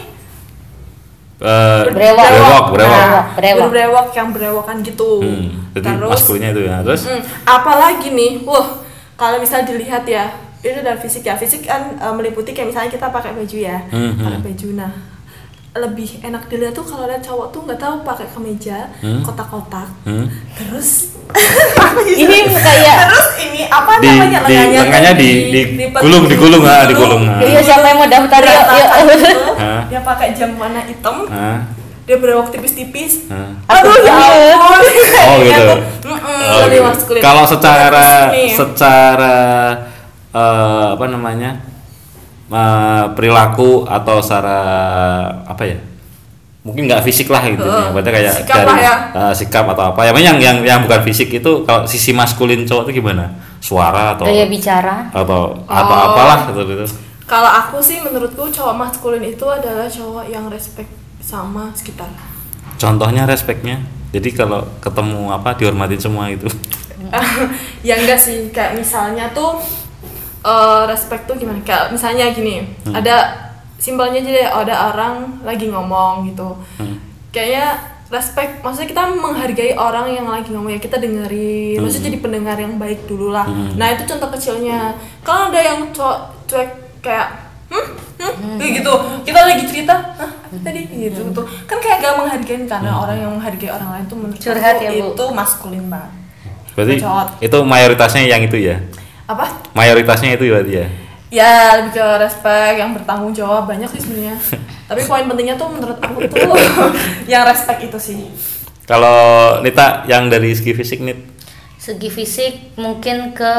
eh, 1.35 1.81
Brewok. 1.87 2.25
brewok, 2.25 2.65
brewok. 2.71 2.71
Brewok, 2.75 3.25
brewok. 3.35 3.59
berbrewok 3.67 4.07
yang 4.13 4.29
berewokan 4.31 4.77
gitu 4.79 5.11
Hmm, 5.19 5.47
jadi 5.75 5.87
terus 5.99 6.11
maskulinnya 6.11 6.49
itu 6.51 6.61
ya. 6.63 6.77
Terus 6.81 7.01
mm, 7.05 7.21
apalagi 7.43 8.07
nih 8.11 8.31
wah 8.43 8.67
kalau 9.15 9.39
misal 9.39 9.63
dilihat 9.63 10.03
ya 10.03 10.31
itu 10.59 10.81
dari 10.81 10.97
fisik 10.97 11.21
ya 11.21 11.35
fisik 11.35 11.63
kan 11.63 11.93
eh, 11.95 12.13
meliputi 12.13 12.51
kayak 12.51 12.71
misalnya 12.71 12.89
kita 12.89 13.07
pakai 13.09 13.31
baju 13.33 13.57
ya 13.57 13.77
Hmm, 13.91 14.17
pakai 14.17 14.39
hmm. 14.39 14.47
baju 14.47 14.67
nah 14.73 14.91
lebih 15.75 16.23
enak 16.23 16.47
dilihat 16.47 16.71
tuh 16.71 16.81
kalau 16.81 17.03
lihat 17.03 17.19
cowok 17.19 17.51
tuh 17.51 17.59
nggak 17.61 17.75
tahu 17.75 17.95
pakai 18.01 18.27
kemeja 18.29 18.87
Hmm. 18.97 19.19
kotak-kotak 19.21 19.87
hmm, 20.03 20.25
terus 20.53 21.11
Ini 22.15 22.37
kayak 22.65 22.95
terus 23.03 23.27
ini 23.41 23.67
apa 23.67 23.99
di, 23.99 24.07
namanya 24.07 24.39
di 24.45 24.55
lengannya 24.55 25.13
di, 25.15 25.29
di, 25.51 25.61
gulung 25.91 26.25
digulung 26.25 26.63
ah 26.63 26.85
digulung 26.85 27.27
ah. 27.27 27.41
Iya 27.41 27.59
siapa 27.59 27.85
yang 27.85 27.97
mau 27.99 28.07
daftar 28.07 28.39
yuk, 28.39 28.63
yuk. 28.71 28.89
Hah? 29.59 29.81
dia 29.85 29.99
pakai 29.99 30.31
jam 30.31 30.55
warna 30.55 30.79
hitam 30.81 31.27
Ah, 31.27 31.59
dia 32.03 32.15
berewok 32.15 32.53
tipis-tipis 32.53 33.27
aduh 33.67 33.97
ya 33.99 34.15
Iya. 34.15 34.55
ampun 34.55 34.79
Oh 35.25 35.35
gitu. 35.41 35.63
Oh, 36.05 36.57
lebih 36.63 36.79
gitu. 36.79 36.83
maskulin 36.85 37.19
Kalau 37.19 37.43
secara 37.43 38.07
secara 38.47 39.35
eh, 40.31 40.87
apa 40.93 41.05
namanya 41.09 41.49
perilaku 43.11 43.83
atau 43.85 44.21
secara 44.21 44.57
apa 45.43 45.63
ya? 45.65 45.77
Mungkin 46.65 46.89
nggak 46.89 47.05
fisik 47.05 47.29
lah 47.29 47.45
gitu 47.45 47.61
ya. 47.61 47.77
Heeh. 47.77 47.89
Berarti 47.93 48.09
kayak 48.09 48.33
Sikap 48.41 48.57
dari 48.59 48.81
ya. 48.81 48.95
eh, 49.13 49.33
sikap 49.33 49.65
atau 49.69 49.83
apa. 49.93 50.01
Yang 50.03 50.17
yang 50.19 50.37
yang 50.37 50.57
yang 50.61 50.79
bukan 50.81 51.01
fisik 51.03 51.29
itu 51.31 51.51
kalau 51.61 51.85
sisi 51.85 52.09
maskulin 52.09 52.65
cowok 52.65 52.89
itu 52.89 53.01
gimana? 53.01 53.29
Suara 53.61 54.13
atau 54.13 54.25
Gaya 54.25 54.45
bicara. 54.45 55.09
atau 55.09 55.57
atau 55.65 55.95
Oh. 55.95 56.05
apalah 56.09 56.49
gitu 56.49 56.61
gitu. 56.65 56.85
Kalau 57.25 57.49
aku 57.49 57.81
sih 57.81 58.01
menurutku 58.01 58.49
cowok 58.49 58.73
maskulin 58.75 59.21
itu 59.23 59.45
adalah 59.45 59.85
cowok 59.85 60.25
yang 60.25 60.45
respect 60.45 60.89
sama 61.17 61.73
sekitar. 61.73 62.09
Contohnya 62.77 63.25
respeknya. 63.25 63.81
Jadi 64.09 64.29
kalau 64.31 64.61
ketemu 64.79 65.29
apa 65.29 65.53
dihormatin 65.53 65.97
semua 65.97 66.29
itu. 66.29 66.45
ya 67.87 67.97
enggak 67.97 68.17
sih, 68.17 68.49
kayak 68.49 68.73
misalnya 68.75 69.29
tuh 69.31 69.57
eh, 70.45 70.83
respect 70.85 71.25
tuh 71.25 71.35
gimana? 71.35 71.59
Kayak 71.65 71.91
misalnya 71.91 72.29
gini, 72.29 72.61
ada 72.93 73.15
simpelnya 73.81 74.21
aja 74.21 74.31
deh, 74.31 74.47
ada 74.47 74.75
orang 74.93 75.41
lagi 75.41 75.65
ngomong 75.67 76.29
gitu. 76.29 76.53
Hmm. 76.77 77.01
Kayaknya 77.33 77.97
respect, 78.13 78.61
maksudnya 78.61 78.89
kita 78.93 79.03
menghargai 79.17 79.73
orang 79.73 80.13
yang 80.13 80.29
lagi 80.29 80.53
ngomong 80.53 80.71
ya 80.71 80.79
kita 80.79 81.01
dengerin, 81.01 81.81
maksudnya 81.81 82.13
jadi 82.13 82.19
pendengar 82.21 82.57
yang 82.61 82.77
baik 82.77 83.09
dulu 83.09 83.33
lah. 83.33 83.49
Hmm. 83.49 83.73
Nah 83.75 83.97
itu 83.97 84.05
contoh 84.05 84.29
kecilnya. 84.29 84.93
Kalau 85.25 85.49
ada 85.49 85.59
yang 85.59 85.89
cuek 85.91 87.01
kayak 87.01 87.27
hmm, 87.69 87.87
hmm, 88.17 88.57
kayak 88.57 88.71
gitu 88.81 88.93
kita 89.29 89.39
lagi 89.45 89.63
cerita 89.69 89.93
Hah, 90.17 90.31
tadi 90.65 90.89
gitu 90.89 91.21
tuh 91.29 91.45
kan 91.69 91.77
kayak 91.77 92.01
gak 92.01 92.17
menghargai 92.17 92.65
karena 92.65 92.91
orang 92.97 93.17
yang 93.21 93.31
menghargai 93.37 93.69
orang 93.69 93.89
lain 93.93 94.05
tuh 94.09 94.17
menurut 94.17 94.41
Curhat 94.41 94.81
aku 94.81 94.85
ya, 94.85 94.91
Bu. 95.05 95.13
itu 95.13 95.25
maskulin 95.33 95.85
banget 95.85 96.25
Berarti 96.75 96.95
itu 97.39 97.57
mayoritasnya 97.63 98.27
yang 98.27 98.43
itu 98.43 98.59
ya. 98.59 98.75
Apa 99.25 99.45
Mayoritasnya 99.73 100.37
itu 100.37 100.53
berarti 100.53 100.73
ya. 100.77 100.87
ya 101.33 101.53
lebih 101.81 101.97
ke 101.97 102.07
respect 102.21 102.75
yang 102.77 102.93
bertanggung 102.93 103.33
jawab 103.33 103.65
banyak 103.65 103.89
sih 103.97 104.01
sebenarnya 104.05 104.37
tapi 104.89 105.01
poin 105.05 105.25
pentingnya 105.25 105.55
tuh 105.57 105.67
menurut 105.73 105.97
aku 105.97 106.25
tuh 106.29 106.53
yang 107.31 107.43
respect 107.45 107.81
itu 107.85 107.97
sih 107.97 108.19
Kalau 108.85 109.57
Nita 109.65 110.05
yang 110.05 110.29
dari 110.29 110.53
segi 110.53 110.77
fisik 110.77 111.01
nih 111.01 111.17
Segi 111.81 112.09
fisik 112.09 112.77
mungkin 112.77 113.33
ke 113.33 113.53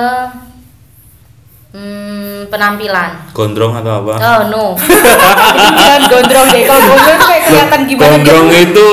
hmm, 1.71 2.51
penampilan. 2.51 3.31
gondrong 3.31 3.75
atau 3.79 4.03
apa? 4.03 4.15
Oh 4.19 4.41
no. 4.51 4.65
Jangan 5.79 6.03
gondrong 6.11 6.47
deh. 6.51 6.65
Kalau 6.67 6.83
gondrong 6.91 7.21
kayak 7.23 7.43
kelihatan 7.47 7.81
gimana 7.87 8.07
gondrong 8.11 8.47
gitu. 8.51 8.63
itu 8.67 8.87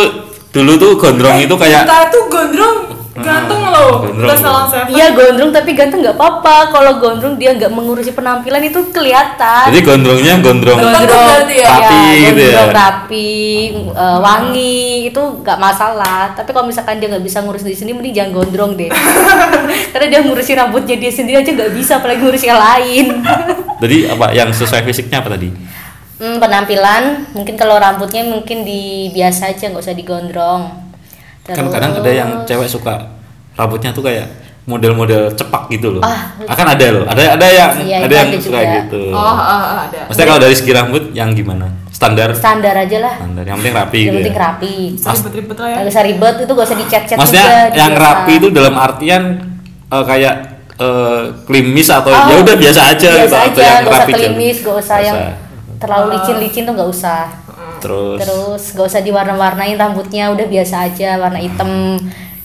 dulu 0.54 0.72
tuh 0.78 0.92
gondrong 1.02 1.38
itu 1.42 1.56
kayak 1.58 1.82
kita 1.90 2.00
tuh 2.14 2.24
gondrong 2.30 2.78
gantung 3.18 3.62
gondrong 4.04 4.38
salah 4.40 4.66
Iya 4.90 5.16
gondrong 5.16 5.52
tapi 5.54 5.74
ganteng 5.78 6.02
nggak 6.04 6.18
apa-apa. 6.18 6.72
Kalau 6.74 6.92
gondrong 7.00 7.36
dia 7.38 7.54
nggak 7.56 7.72
mengurusi 7.72 8.12
penampilan 8.12 8.64
itu 8.64 8.80
kelihatan. 8.92 9.70
jadi 9.72 9.80
gondrongnya 9.84 10.34
gondrong 10.44 10.80
Gondrong 10.80 11.48
ya? 11.50 11.68
rapi 11.68 11.96
ya, 11.96 12.30
gitu 12.32 12.42
ya. 12.42 12.52
gondrong 12.58 12.74
rapi, 12.74 13.32
eh, 13.94 14.18
wangi 14.20 14.84
itu 15.10 15.22
nggak 15.42 15.60
masalah. 15.60 16.34
Tapi 16.36 16.50
kalau 16.52 16.66
misalkan 16.68 16.98
dia 17.00 17.08
nggak 17.12 17.26
bisa 17.26 17.42
ngurus 17.44 17.64
di 17.66 17.76
sini, 17.78 17.94
mending 17.94 18.14
jangan 18.14 18.32
gondrong 18.44 18.74
deh. 18.76 18.90
Karena 19.94 20.08
dia 20.10 20.20
ngurusin 20.26 20.58
rambutnya 20.58 20.96
dia 20.98 21.12
sendiri 21.12 21.42
aja 21.42 21.52
nggak 21.54 21.72
bisa, 21.74 22.02
apalagi 22.02 22.20
ngurus 22.22 22.44
yang 22.44 22.60
lain. 22.60 23.06
Jadi 23.84 23.98
apa 24.08 24.32
yang 24.32 24.50
sesuai 24.50 24.84
fisiknya 24.88 25.20
apa 25.20 25.36
tadi? 25.36 25.50
Hmm, 26.24 26.40
penampilan 26.40 27.36
mungkin 27.36 27.60
kalau 27.60 27.76
rambutnya 27.76 28.24
mungkin 28.24 28.64
di 28.64 29.12
biasa 29.12 29.52
aja 29.52 29.68
nggak 29.68 29.84
usah 29.84 29.98
digondrong. 29.98 30.64
Kan 31.44 31.68
kadang 31.68 32.00
ada 32.00 32.08
yang 32.08 32.30
cewek 32.48 32.72
suka 32.72 33.13
rambutnya 33.54 33.92
tuh 33.92 34.02
kayak 34.02 34.28
model-model 34.64 35.36
cepak 35.36 35.68
gitu 35.70 36.00
loh. 36.00 36.02
Ah. 36.02 36.40
Akan 36.48 36.64
ada 36.66 36.88
loh. 36.90 37.04
Ada 37.04 37.36
ada 37.36 37.48
yang 37.48 37.72
Iya, 37.84 37.98
ada 38.08 38.14
yang 38.16 38.30
ada 38.32 38.40
suka 38.40 38.60
juga. 38.60 38.74
gitu. 38.80 39.02
oh 39.12 39.20
ah, 39.20 39.36
ah, 39.44 39.78
ada 39.86 40.00
Maksudnya 40.08 40.28
kalau 40.30 40.40
dari 40.40 40.56
segi 40.56 40.72
rambut 40.72 41.04
yang 41.12 41.30
gimana? 41.32 41.68
Standar 41.92 42.32
standar 42.32 42.72
aja 42.74 42.98
lah. 43.00 43.16
standar. 43.20 43.44
Yang 43.44 43.58
penting 43.60 43.76
rapi 43.76 44.00
Yang 44.00 44.08
gitu. 44.08 44.18
penting 44.18 44.36
ya. 44.36 44.42
rapi. 44.42 44.74
Mas- 44.96 45.20
ribet-ribet 45.20 45.58
lah 45.60 45.68
ya 45.68 45.76
Nggak 45.78 45.92
usah 45.92 46.04
ribet 46.04 46.36
itu 46.40 46.52
gak 46.54 46.66
usah 46.66 46.78
dicet-cet 46.80 47.18
Maksudnya 47.20 47.46
juga, 47.46 47.76
yang 47.76 47.92
biasa. 47.92 48.06
rapi 48.08 48.34
itu 48.34 48.48
dalam 48.50 48.76
artian 48.80 49.24
eh, 49.92 50.04
kayak 50.08 50.36
eh, 50.74 51.22
klimis 51.44 51.88
atau 51.92 52.10
Oh, 52.10 52.24
ya 52.24 52.36
udah 52.40 52.56
biasa 52.56 52.82
aja 52.90 53.10
biasa 53.14 53.20
gitu 53.20 53.36
atau 53.36 53.52
aja, 53.52 53.62
yang 53.62 53.76
gak 53.76 53.92
usah 53.92 54.00
rapi 54.00 54.14
klimis, 54.16 54.56
gak 54.60 54.78
usah 54.80 54.98
yang 55.00 55.18
terlalu 55.76 56.06
licin-licin 56.16 56.64
tuh 56.64 56.74
gak 56.74 56.88
usah. 56.90 57.22
Terus, 57.78 58.16
Terus 58.18 58.64
gak 58.72 58.88
usah 58.88 59.02
diwarna-warnain 59.04 59.76
rambutnya, 59.76 60.32
udah 60.32 60.48
biasa 60.48 60.88
aja 60.88 61.20
warna 61.20 61.36
hitam. 61.38 62.00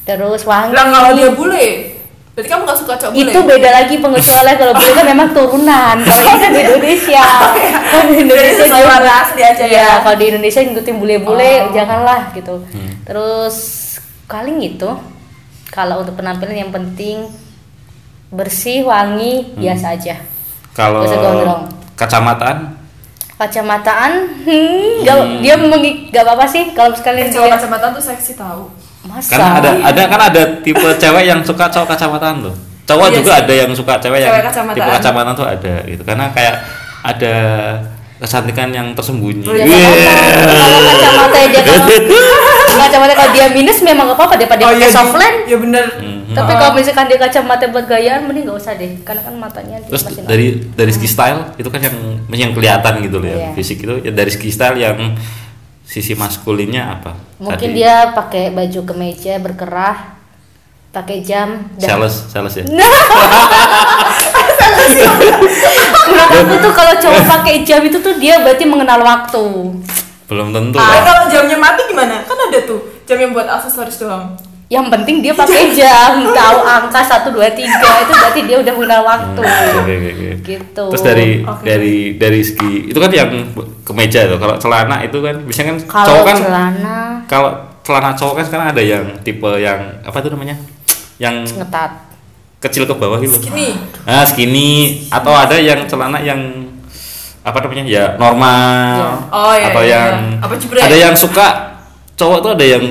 Terus 0.08 0.42
wangi. 0.42 0.72
lah 0.72 0.88
kalau 0.88 1.10
dia 1.12 1.28
bule 1.30 1.68
berarti 2.32 2.48
kamu 2.48 2.62
gak 2.64 2.78
suka 2.78 2.94
cowok 2.96 3.12
bule 3.12 3.28
itu 3.28 3.40
beda 3.42 3.70
lagi 3.72 3.94
pengecualian 3.98 4.56
kalau 4.56 4.72
bule 4.72 4.90
kan 4.90 5.06
memang 5.06 5.28
turunan. 5.30 5.96
Kalau 6.00 6.22
ini 6.24 6.38
kan 6.38 6.50
di 6.50 6.60
Indonesia. 6.62 7.24
Kalau 7.90 8.04
di 8.06 8.16
Indonesia 8.20 8.54
sesuai 8.58 8.78
dia- 8.78 8.88
warna 8.88 9.12
asli 9.18 9.42
aja 9.42 9.64
Iya, 9.66 9.80
ya. 9.80 9.90
kalau 9.98 10.16
di 10.16 10.26
Indonesia 10.28 10.60
ngikutin 10.60 10.96
bule-bule 10.96 11.52
Oh. 11.58 11.72
janganlah 11.72 12.20
gitu. 12.30 12.54
Hmm. 12.68 12.92
Terus 13.02 13.56
paling 14.24 14.56
gitu. 14.60 14.90
Kalau 15.68 16.00
untuk 16.00 16.14
penampilan 16.14 16.56
yang 16.58 16.70
penting 16.70 17.26
bersih, 18.28 18.84
wangi, 18.84 19.52
biasa 19.54 19.92
aja. 19.94 20.16
kalau 20.70 21.02
kacamataan 21.94 22.76
Kacamataan, 23.34 24.12
hmm, 24.42 25.02
nggak- 25.02 25.26
dia 25.40 25.54
mengi- 25.56 26.06
nggak 26.08 26.22
apa-apa 26.22 26.44
sih 26.44 26.70
kalau 26.72 26.90
sekalian 26.90 27.26
Eh, 27.26 27.32
cowok 27.32 27.46
dia 27.46 27.54
kacamata 27.56 27.86
tuh 27.90 28.02
seksi 28.04 28.34
tahu 28.34 28.66
Masa? 29.08 29.30
Karena 29.32 29.48
ada 29.56 29.70
ada 29.82 30.02
kan 30.06 30.20
ada 30.22 30.42
tipe 30.60 30.84
cewek 30.94 31.24
yang 31.24 31.40
suka 31.40 31.64
cowok 31.66 31.88
kacamataan 31.88 32.36
loh. 32.40 32.54
Cowok 32.84 33.06
Iya 33.06 33.16
juga 33.16 33.30
sih. 33.30 33.40
ada 33.42 33.52
yang 33.54 33.70
suka 33.72 33.94
cewek 33.96 34.18
yang 34.18 34.30
Cewek 34.30 34.44
kacamataan. 34.46 34.76
tipe 34.76 34.90
kacamataan 34.92 35.34
tuh 35.34 35.46
ada 35.46 35.74
gitu. 35.84 36.02
Karena 36.02 36.24
kayak 36.28 36.54
ada 37.00 37.34
kecantikan 38.18 38.68
yang 38.68 38.86
tersembunyi. 38.92 39.46
Ya, 39.46 39.64
Iya. 39.64 39.88
kalau 40.42 40.82
kacamata 40.84 41.38
dia 41.46 41.62
kalau 41.62 41.86
kacamata 42.80 43.12
kalau 43.14 43.30
dia 43.30 43.46
minus 43.48 43.78
memang 43.80 44.04
gak 44.06 44.18
apa-apa 44.18 44.34
daripada 44.36 44.60
Oh 44.60 44.70
pakai 44.70 44.80
iya, 44.80 44.90
soft 44.90 45.14
lens. 45.14 45.46
ya 45.46 45.56
bener. 45.56 45.86
Mhm. 45.96 46.16
Tapi 46.30 46.52
kalau 46.52 46.72
misalkan 46.72 47.06
dia 47.06 47.18
kacamata 47.18 47.64
buat 47.68 47.86
gayaan 47.86 48.26
mending 48.26 48.44
gak 48.44 48.58
usah 48.58 48.74
deh. 48.74 48.92
Karena 49.00 49.22
kan 49.22 49.34
matanya 49.34 49.76
Terus 49.84 50.02
masih 50.02 50.22
dari 50.24 50.46
dari 50.72 50.90
segi 50.90 51.08
style 51.08 51.54
itu 51.54 51.68
kan 51.68 51.80
yang 51.80 51.96
yang 52.28 52.52
kelihatan 52.52 52.92
gitu 53.00 53.16
loh 53.18 53.28
ya. 53.28 53.36
Iya. 53.38 53.50
Fisik 53.54 53.78
itu 53.80 53.94
ya 54.00 54.10
dari 54.10 54.30
segi 54.30 54.50
style 54.50 54.76
yang 54.76 54.98
sisi 55.88 56.12
maskulinnya 56.12 56.92
apa? 56.92 57.16
mungkin 57.40 57.57
Tadi 57.64 57.75
dia 57.75 58.12
pakai 58.12 58.52
baju 58.52 58.80
kemeja 58.85 59.40
berkerah 59.40 60.21
pakai 60.88 61.21
jam 61.21 61.68
dan 61.76 61.88
sales 61.88 62.14
sales 62.28 62.54
ya. 62.54 62.64
menurut 66.09 66.30
aku 66.33 66.54
tuh 66.61 66.73
kalau 66.73 66.95
cowok 66.99 67.23
pakai 67.28 67.54
jam 67.62 67.80
itu 67.83 67.99
tuh 67.99 68.14
dia 68.16 68.40
berarti 68.40 68.64
mengenal 68.64 69.00
waktu 69.00 69.45
Belum 70.28 70.52
tentu 70.52 70.76
Nah, 70.76 70.85
lah. 70.85 71.00
kalau 71.02 71.23
jamnya 71.33 71.57
mati 71.57 71.88
gimana? 71.88 72.21
Kan 72.21 72.37
ada 72.37 72.61
tuh 72.61 72.85
jam 73.09 73.16
yang 73.16 73.33
buat 73.33 73.49
aksesoris 73.49 73.97
doang. 73.97 74.37
Yang 74.68 74.92
penting 74.92 75.25
dia 75.25 75.32
pakai 75.32 75.72
jam 75.80 76.28
tahu 76.28 76.58
angka 76.60 77.00
satu 77.00 77.32
dua 77.32 77.48
tiga 77.56 78.04
itu 78.04 78.12
berarti 78.12 78.40
dia 78.44 78.56
udah 78.60 78.72
mengenal 78.76 79.00
waktu 79.00 79.40
Hmm, 79.40 79.80
oke, 79.80 79.94
oke. 79.96 80.30
gitu 80.44 80.84
Terus 80.92 81.02
dari 81.02 81.28
Oke. 81.40 81.64
dari 81.64 81.96
dari 82.20 82.40
segi 82.44 82.92
itu 82.92 82.98
kan 83.00 83.08
yang 83.08 83.32
kemeja 83.80 84.28
tuh. 84.28 84.37
Kalau 84.37 84.54
celana 84.60 85.00
itu 85.00 85.18
kan 85.25 85.40
biasanya 85.40 85.66
kan 85.72 85.78
kalau 85.88 86.06
cowok 86.12 86.25
kan 86.28 86.37
celana 86.37 86.98
kalau 87.25 87.50
celana 87.80 88.10
cowok 88.12 88.34
kan 88.37 88.44
sekarang 88.44 88.66
ada 88.76 88.82
yang 88.84 89.04
tipe 89.25 89.48
yang 89.56 89.80
apa 90.04 90.16
tuh 90.20 90.37
namanya? 90.37 90.60
Yang 91.16 91.56
ngetat 91.56 91.90
kecil 92.60 92.84
ke 92.84 92.92
bawah 92.92 93.16
gitu. 93.25 93.40
Gini. 93.40 93.72
Nah, 94.04 94.26
skinny 94.28 95.00
atau 95.08 95.32
ada 95.32 95.56
yang 95.56 95.80
celana 95.88 96.20
yang 96.20 96.37
apa 97.40 97.56
namanya? 97.64 97.84
Ya 97.88 98.04
normal 98.20 99.00
Ya. 99.00 99.08
Oh, 99.32 99.54
iya, 99.56 99.66
atau 99.72 99.82
iya, 99.82 99.96
yang 99.96 100.12
iya. 100.37 100.44
Apa 100.44 100.54
ada 100.84 100.96
yang 101.08 101.14
suka 101.16 101.46
cowok 102.20 102.38
tuh 102.44 102.50
ada 102.52 102.66
yang 102.68 102.84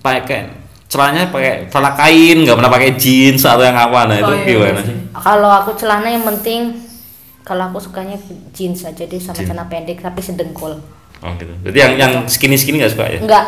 pakai 0.00 0.59
celananya 0.90 1.30
pakai 1.30 1.70
celana 1.70 1.94
kain, 1.94 2.42
nggak 2.42 2.56
pernah 2.56 2.68
pakai 2.68 2.90
jeans 2.94 3.40
atau 3.40 3.62
yang 3.62 3.78
apa. 3.78 4.04
Nah, 4.04 4.16
itu 4.16 4.26
Oh, 4.26 4.34
iya, 4.34 4.44
gimana 4.44 4.74
iya. 4.74 4.82
sih? 4.84 4.96
kalau 5.12 5.50
aku 5.52 5.70
celana 5.74 6.08
yang 6.08 6.24
penting 6.24 6.60
kalau 7.40 7.62
aku 7.64 7.78
sukanya 7.78 8.18
jeans 8.50 8.82
aja 8.82 8.98
deh 9.00 9.16
sama 9.16 9.34
Jeans. 9.34 9.46
celana 9.46 9.64
pendek 9.66 9.98
tapi 9.98 10.18
sedengkul 10.20 10.74
Oh 11.18 11.30
gitu. 11.36 11.52
Jadi 11.62 11.76
yang 11.78 11.92
yang 11.94 12.12
skinny 12.24 12.54
skinny 12.54 12.78
nggak 12.78 12.90
suka 12.90 13.04
ya? 13.06 13.18
enggak 13.18 13.44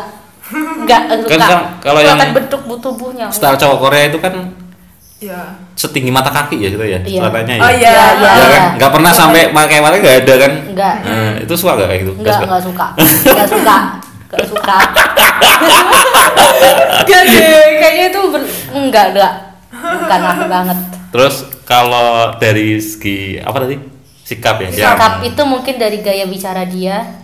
enggak 0.77 1.01
suka 1.17 1.33
sekarang 1.35 1.63
kalau 1.79 1.99
yang- 1.99 2.19
bentuk 2.31 2.61
tubuhnya 2.77 3.25
Style 3.27 3.55
cowok 3.55 3.77
Korea 3.81 4.05
itu 4.07 4.19
kan 4.19 4.33
Ya. 5.17 5.55
setinggi 5.73 6.11
mata 6.11 6.27
kaki 6.29 6.59
ya 6.59 6.67
gitu 6.69 6.83
ya 6.83 6.99
Iya. 6.99 7.23
celananya 7.23 7.53
ya. 7.55 7.61
Oh 7.61 7.71
iya. 7.71 7.89
Iya, 7.89 8.05
iya. 8.13 8.31
Ya 8.33 8.45
kan? 8.45 8.63
Nggak 8.75 8.91
pernah 8.91 9.11
sampai 9.11 9.41
pakai 9.49 9.77
mata 9.79 9.95
nggak 9.97 10.17
ada 10.21 10.33
kan? 10.37 10.51
enggak 10.67 10.95
Nah, 11.01 11.33
itu 11.39 11.53
suka 11.53 11.71
nggak 11.73 11.87
kayak 11.89 12.01
gitu? 12.03 12.13
enggak 12.13 12.35
suka. 12.35 12.45
enggak 12.45 12.61
suka 12.61 12.87
enggak 13.25 13.47
suka 13.49 13.77
enggak 14.27 14.45
suka 14.45 14.75
Gak 17.03 17.21
deh. 17.25 17.39
kayaknya 17.77 18.05
itu 18.09 18.19
ber- 18.29 18.51
enggak 18.73 19.05
enggak 19.13 19.33
bukan 19.73 20.21
aku 20.23 20.45
banget 20.47 20.77
Terus 21.13 21.35
kalau 21.63 22.33
dari 22.35 22.75
segi 22.75 23.37
apa 23.37 23.61
tadi? 23.61 23.77
Sikap 24.23 24.57
ya? 24.57 24.69
Yang- 24.71 24.97
sikap 24.97 25.13
itu 25.21 25.41
mungkin 25.43 25.75
dari 25.77 25.97
gaya 25.99 26.25
bicara 26.25 26.65
dia 26.65 27.21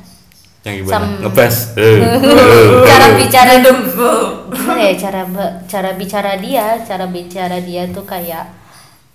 yang 0.62 0.76
gimana? 0.78 0.92
Sam- 0.94 1.20
Ngebas. 1.24 1.56
Eh, 1.74 1.98
cara 2.90 3.06
eh. 3.08 3.16
bicara 3.18 3.52
Random. 3.56 3.78
gimana 4.52 4.82
ya 4.84 4.94
cara 4.94 5.22
cara 5.66 5.90
bicara 5.96 6.32
dia 6.36 6.66
cara 6.84 7.06
bicara 7.08 7.58
dia 7.58 7.88
tuh 7.88 8.04
kayak 8.04 8.59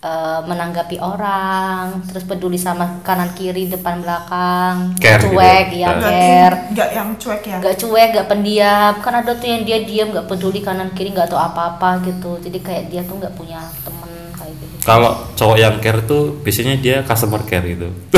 eh, 0.05 0.41
menanggapi 0.43 0.97
orang 0.99 2.05
terus 2.05 2.23
peduli 2.23 2.55
sama 2.57 3.01
kanan 3.01 3.33
kiri 3.33 3.67
depan 3.67 3.99
belakang 3.99 4.93
Care 4.99 5.17
gitu 5.19 5.33
cuek 5.33 5.67
ya? 5.73 5.89
ya 5.89 5.89
Nah. 5.91 6.01
care 6.03 6.57
Gak 6.71 6.91
yang 6.93 7.09
cuek 7.15 7.43
ya. 7.43 7.57
nggak 7.59 7.77
cuek 7.79 8.09
nggak 8.13 8.29
pendiam 8.29 8.93
kan 8.99 9.15
ada 9.17 9.33
tuh 9.33 9.49
yang 9.49 9.63
dia 9.63 9.81
diam 9.81 10.09
nggak 10.11 10.27
peduli 10.27 10.61
kanan 10.61 10.93
kiri 10.93 11.09
nggak 11.11 11.27
tahu 11.27 11.41
apa 11.41 11.75
apa 11.75 12.05
gitu 12.05 12.37
jadi 12.39 12.59
kayak 12.61 12.85
dia 12.89 13.01
tuh 13.03 13.17
nggak 13.17 13.33
punya 13.33 13.59
temen 13.81 14.11
kayak 14.35 14.53
gitu 14.55 14.75
Kalau 14.83 15.11
cowok 15.33 15.57
yang 15.57 15.75
care 15.79 16.05
tuh 16.05 16.37
biasanya 16.39 16.77
dia 16.77 17.01
customer 17.03 17.41
care 17.43 17.65
gitu. 17.65 17.89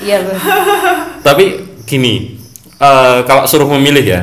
iya. 0.00 0.18
Tapi 1.20 1.44
gini, 1.84 2.36
eh, 2.76 3.18
kalau 3.24 3.44
suruh 3.44 3.68
memilih 3.70 4.04
ya, 4.04 4.20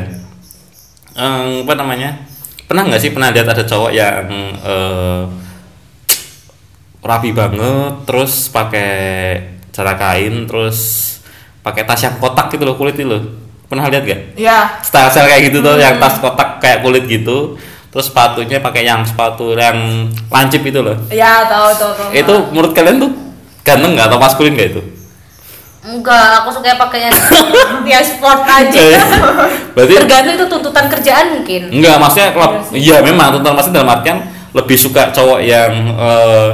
eh, 1.13 1.61
apa 1.61 1.73
namanya? 1.73 2.29
Pernah 2.71 2.87
nggak 2.87 3.01
sih 3.03 3.11
pernah 3.11 3.35
lihat 3.35 3.51
ada 3.51 3.67
cowok 3.67 3.91
yang 3.91 4.31
eh, 4.63 5.21
rapi 7.03 7.35
banget, 7.35 8.07
terus 8.07 8.47
pakai 8.47 8.95
cara 9.75 9.99
kain, 9.99 10.47
terus 10.47 10.79
pakai 11.67 11.83
tas 11.83 11.99
yang 11.99 12.15
kotak 12.23 12.47
gitu 12.55 12.63
loh 12.63 12.79
kulit 12.79 12.95
itu 12.95 13.03
loh. 13.03 13.19
Pernah 13.67 13.91
lihat 13.91 14.07
gak? 14.07 14.39
Ya. 14.39 14.79
Style-style 14.87 15.27
kayak 15.27 15.51
gitu 15.51 15.59
tuh, 15.59 15.75
yang 15.83 15.99
tas 15.99 16.15
kotak 16.23 16.63
kayak 16.63 16.79
kulit 16.79 17.11
gitu, 17.11 17.59
terus 17.91 18.07
sepatunya 18.07 18.63
pakai 18.63 18.87
yang 18.87 19.03
sepatu 19.03 19.51
yang 19.51 20.07
lancip 20.31 20.63
itu 20.63 20.79
loh. 20.79 20.95
Ya 21.11 21.43
tahu 21.51 21.75
tahu 21.75 21.91
tahu. 21.91 22.09
Itu 22.15 22.55
menurut 22.55 22.71
kalian 22.71 23.03
tuh 23.03 23.11
ganteng 23.67 23.99
nggak 23.99 24.07
atau 24.07 24.15
maskulin 24.15 24.55
nggak 24.55 24.69
itu? 24.79 24.81
Enggak 25.81 26.45
aku 26.45 26.49
suka 26.53 26.77
pakai 26.77 27.09
yang 27.91 28.05
sport 28.05 28.45
aja 28.45 28.85
Berarti 29.73 29.93
tergantung 29.97 30.35
itu 30.37 30.45
tuntutan 30.45 30.85
kerjaan 30.87 31.25
mungkin 31.41 31.61
Enggak, 31.73 31.95
maksudnya 31.97 32.29
kalau 32.37 32.49
iya 32.77 32.97
memang 33.01 33.33
tuntutan 33.33 33.53
maksudnya 33.57 33.77
dalam 33.81 33.93
artian 33.97 34.17
lebih 34.51 34.77
suka 34.77 35.09
cowok 35.09 35.39
yang 35.41 35.71
eh, 35.95 36.49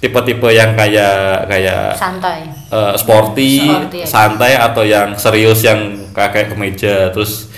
tipe-tipe 0.00 0.48
yang 0.52 0.76
kayak 0.78 1.48
kayak 1.50 1.96
santai 1.98 2.46
eh, 2.70 2.94
sporty, 2.94 3.66
Sporty, 3.66 3.98
ya. 4.04 4.06
santai 4.06 4.52
atau 4.54 4.84
yang 4.86 5.16
serius 5.18 5.64
yang 5.66 5.96
kayak, 6.14 6.52
kemeja 6.52 7.10
terus 7.10 7.50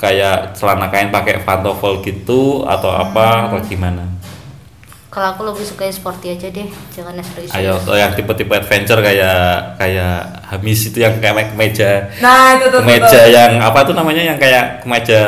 kayak 0.00 0.56
celana 0.56 0.88
kain 0.88 1.12
pakai 1.12 1.44
pantofel 1.44 2.00
gitu 2.00 2.64
atau 2.64 2.88
apa 2.88 3.52
atau 3.52 3.60
gimana? 3.68 4.08
Kalau 5.10 5.26
aku 5.28 5.42
lebih 5.44 5.64
suka 5.64 5.82
yang 5.84 5.92
sporty 5.92 6.26
aja 6.30 6.46
deh 6.48 6.64
jangan 6.88 7.12
yang 7.12 7.26
serius 7.26 7.50
Ayo, 7.50 7.74
atau 7.76 7.94
yang 7.94 8.14
tipe-tipe 8.14 8.52
adventure 8.52 9.00
kayak 9.00 9.38
kayak 9.76 10.14
Hamis 10.46 10.86
itu 10.86 10.98
yang 10.98 11.18
kayak 11.18 11.50
kemeja 11.50 12.06
Nah 12.18 12.54
itu 12.54 12.66
tuh. 12.68 12.78
kemeja 12.80 13.20
yang 13.26 13.58
apa 13.58 13.82
tuh 13.82 13.92
namanya 13.92 14.22
yang 14.24 14.38
kayak 14.38 14.80
kemeja 14.80 15.20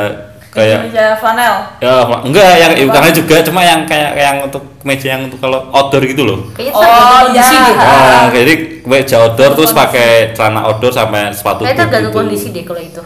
kayak 0.49 0.85
Kemeja 0.85 1.17
flanel. 1.17 1.55
Ya, 1.79 1.93
enggak 2.21 2.51
yang 2.55 2.73
bukannya 2.85 3.13
juga 3.13 3.37
cuma 3.41 3.61
yang 3.61 3.83
kayak 3.83 4.11
yang 4.15 4.37
untuk 4.43 4.63
meja 4.83 5.07
yang 5.11 5.25
untuk 5.25 5.41
kalau 5.41 5.65
outdoor 5.71 6.05
gitu 6.05 6.23
loh. 6.23 6.39
kayaknya 6.53 6.73
Oh, 6.73 6.79
tergantung 6.79 7.19
kondisi 7.25 7.41
ya. 7.49 7.65
deh 7.65 7.75
Ah, 7.75 8.25
jadi 8.29 8.55
meja 8.85 9.17
outdoor 9.19 9.51
terus 9.57 9.73
pakai 9.73 10.09
celana 10.33 10.61
outdoor 10.63 10.93
sama 10.93 11.33
sepatu 11.33 11.65
kayaknya 11.65 11.81
tergantung 11.83 12.13
gitu. 12.13 12.19
kondisi 12.21 12.47
deh 12.51 12.63
kalau 12.63 12.83
itu 12.83 13.03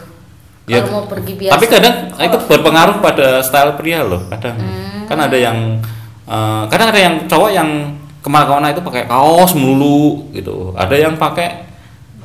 Ya, 0.67 0.83
kalau 0.83 0.93
mau 0.93 1.05
pergi 1.07 1.33
biasa 1.33 1.53
Tapi 1.55 1.65
kadang 1.65 1.95
itu 2.19 2.37
berpengaruh 2.43 2.95
pada 2.99 3.39
style 3.39 3.73
pria 3.73 4.03
loh. 4.03 4.27
Kadang 4.27 4.59
kan 5.07 5.17
ada 5.17 5.37
yang 5.39 5.79
eh, 6.27 6.63
kadang 6.67 6.87
ada 6.91 6.99
yang 6.99 7.15
cowok 7.25 7.49
yang 7.49 7.69
ke 8.19 8.27
mana-mana 8.27 8.69
itu 8.69 8.83
pakai 8.83 9.07
kaos 9.07 9.55
melulu 9.55 10.27
gitu. 10.31 10.75
Ada 10.75 10.95
yang 11.07 11.15
pakai 11.15 11.63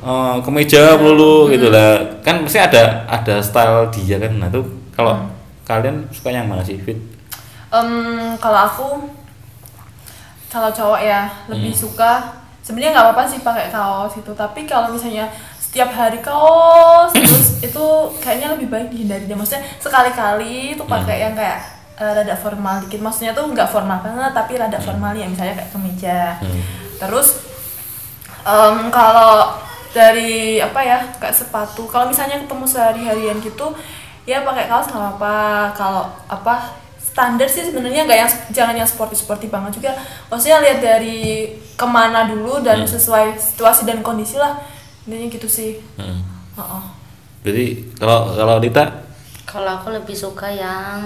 eh, 0.03 0.35
kemeja 0.43 0.99
melulu 0.99 1.47
gitu 1.49 1.71
lah. 1.71 2.19
Kan 2.21 2.43
pasti 2.43 2.59
ada 2.59 3.07
ada 3.07 3.39
style 3.39 3.87
dia 3.89 4.19
kan. 4.19 4.35
Nah, 4.35 4.51
itu 4.51 4.61
kalau 4.91 5.15
kalian 5.63 6.03
suka 6.11 6.29
yang 6.29 6.45
mana 6.45 6.59
sih 6.61 6.75
fit? 6.77 6.99
Em, 7.71 7.89
kalau 8.37 8.59
aku 8.61 8.87
kalau 10.51 10.69
cowok 10.69 11.01
ya 11.01 11.25
lebih 11.49 11.73
Hmm. 11.73 11.81
suka 11.81 12.11
sebenarnya 12.61 12.93
nggak 12.93 13.05
apa-apa 13.09 13.23
sih 13.25 13.41
pakai 13.41 13.73
kaos 13.73 14.13
itu 14.13 14.29
tapi 14.37 14.69
kalau 14.69 14.93
misalnya 14.93 15.25
setiap 15.57 15.89
hari 15.89 16.21
kaos 16.21 17.09
terus 17.09 17.57
itu 17.65 17.85
kayaknya 18.21 18.53
lebih 18.53 18.69
baik 18.69 18.93
dihindari 18.93 19.25
deh 19.25 19.33
maksudnya 19.33 19.65
sekali-kali 19.81 20.77
itu 20.77 20.83
pakai 20.85 21.17
Hmm. 21.17 21.23
yang 21.25 21.33
kayak 21.33 21.59
eh, 21.95 22.11
rada 22.13 22.35
formal 22.35 22.81
dikit. 22.83 22.99
Maksudnya 22.99 23.31
tuh 23.31 23.45
nggak 23.47 23.69
formal 23.69 23.99
banget 23.99 24.31
tapi 24.31 24.57
rada 24.57 24.77
formal 24.77 25.13
ya 25.13 25.25
misalnya 25.25 25.57
kayak 25.57 25.71
kemeja. 25.71 26.19
Hmm. 26.41 26.61
terus 26.93 27.41
em, 28.47 28.87
kalau 28.87 29.59
dari 29.91 30.57
apa 30.57 30.79
ya 30.81 30.97
kayak 31.19 31.35
sepatu. 31.35 31.85
Kalau 31.85 32.07
misalnya 32.07 32.41
ketemu 32.41 32.65
sehari-harian 32.65 33.37
gitu 33.39 33.75
ya 34.23 34.41
pakai 34.41 34.65
kaos 34.65 34.87
nggak 34.87 35.01
apa-apa. 35.01 35.37
Kalau 35.75 36.03
apa 36.27 36.55
standar 37.03 37.45
sih 37.45 37.67
sebenarnya 37.67 38.07
nggak 38.07 38.19
yang 38.19 38.31
jangan 38.49 38.75
yang 38.75 38.87
sporty 38.87 39.13
sporty 39.13 39.51
banget 39.51 39.77
juga. 39.77 39.93
Maksudnya 40.31 40.63
lihat 40.63 40.79
dari 40.79 41.45
ke 41.75 41.85
mana 41.85 42.25
dulu 42.25 42.63
dan 42.63 42.81
Hmm. 42.81 42.89
sesuai 42.89 43.35
situasi 43.37 43.83
dan 43.83 44.01
kondisi 44.01 44.39
lah. 44.39 44.57
Intinya 45.05 45.27
gitu 45.29 45.45
sih. 45.45 45.77
Hmm. 45.99 46.23
Heeh. 46.55 46.83
Jadi 47.43 47.65
kalau 47.99 48.31
kalau 48.33 48.55
Dita? 48.57 48.85
Kalau 49.43 49.77
aku 49.77 49.91
lebih 49.91 50.15
suka 50.15 50.47
yang 50.47 51.03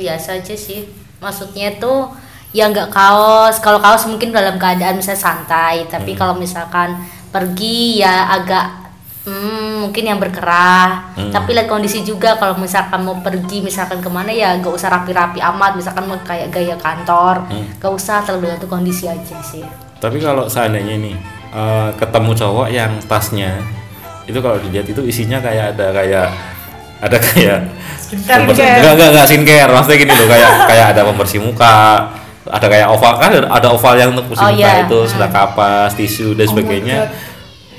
biasa 0.00 0.40
aja 0.40 0.56
sih 0.56 0.88
maksudnya 1.20 1.76
tuh 1.76 2.08
ya 2.50 2.66
nggak 2.66 2.88
kaos 2.88 3.60
kalau 3.60 3.78
kaos 3.78 4.08
mungkin 4.08 4.32
dalam 4.32 4.56
keadaan 4.56 4.96
misalnya 4.96 5.20
santai 5.20 5.84
tapi 5.86 6.16
kalau 6.16 6.34
misalkan 6.34 6.96
pergi 7.30 8.00
ya 8.02 8.32
agak 8.32 8.80
Hmm, 9.20 9.84
mungkin 9.84 10.00
yang 10.08 10.16
berkerah. 10.16 11.12
Hmm. 11.12 11.28
Tapi 11.28 11.52
lihat 11.52 11.68
kondisi 11.68 12.00
juga 12.00 12.40
kalau 12.40 12.56
misalkan 12.56 13.04
mau 13.04 13.20
pergi 13.20 13.60
misalkan 13.60 14.00
ke 14.00 14.08
mana 14.08 14.32
ya 14.32 14.56
gak 14.56 14.72
usah 14.72 14.88
rapi-rapi 14.88 15.44
amat. 15.44 15.76
Misalkan 15.76 16.08
mau 16.08 16.16
kayak 16.24 16.48
gaya 16.48 16.72
kantor, 16.80 17.44
Hmm. 17.52 17.68
gak 17.76 17.92
usah 17.92 18.24
terlalu 18.24 18.56
gantung 18.56 18.80
kondisi 18.80 19.04
aja 19.12 19.36
sih. 19.44 19.60
Tapi 20.00 20.16
kalau 20.24 20.48
seandainya 20.48 20.96
nih 20.96 21.16
eh, 21.52 21.90
ketemu 22.00 22.32
cowok 22.32 22.68
yang 22.72 22.96
tasnya 23.04 23.60
itu 24.24 24.38
kalau 24.40 24.56
dilihat 24.56 24.88
itu 24.88 25.02
isinya 25.04 25.42
kayak 25.42 25.76
ada 25.76 25.92
kayak 25.92 26.28
ada 27.00 27.16
kayak 27.18 27.58
Skincare. 27.96 28.40
pembersih- 28.42 28.66
enggak 28.76 28.92
enggak 28.92 29.08
enggak 29.10 29.26
skincare 29.26 29.70
maksudnya 29.70 29.98
gini 29.98 30.12
loh 30.12 30.26
kayak 30.26 30.50
kayak 30.64 30.86
ada 30.90 31.00
pembersih 31.02 31.40
muka 31.40 31.76
ada 32.42 32.66
kayak 32.66 32.86
oval 32.88 33.14
kan 33.16 33.30
ada- 33.30 33.48
ada 33.48 33.68
oval 33.70 33.94
yang 33.94 34.10
untuk 34.10 34.26
bersih 34.28 34.42
Oh, 34.42 34.50
muka 34.50 34.60
iya. 34.70 34.84
itu 34.84 34.98
sudah 35.06 35.28
kapas 35.28 35.90
tisu 35.94 36.34
dan 36.34 36.44
Oh 36.44 36.50
sebagainya 36.50 36.96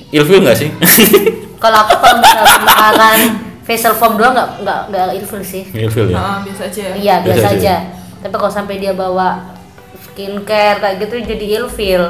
ilfil 0.10 0.40
nggak 0.40 0.58
sih 0.58 0.70
Kalau 1.62 1.78
aku 1.80 1.94
kalau 1.96 2.18
misalkan 2.18 2.62
makan 2.66 3.18
facial 3.62 3.94
foam 3.94 4.18
doang 4.18 4.34
nggak 4.34 4.50
nggak 4.60 4.80
nggak 4.90 5.08
ilfil 5.16 5.42
sih. 5.42 5.62
ilfil 5.72 6.10
ya 6.10 6.18
Nah, 6.18 6.38
biasa 6.42 6.62
aja 6.66 6.82
ya. 6.82 6.94
Iya 6.96 7.16
Biasa 7.20 7.30
biasa 7.30 7.48
aja. 7.48 7.58
aja. 7.62 7.76
Tapi 8.20 8.34
kalau 8.34 8.50
sampai 8.52 8.76
dia 8.78 8.94
bawa 8.94 9.54
skincare 9.96 10.78
kayak 10.80 10.96
gitu 11.00 11.14
jadi 11.24 11.46
ilfil. 11.60 12.04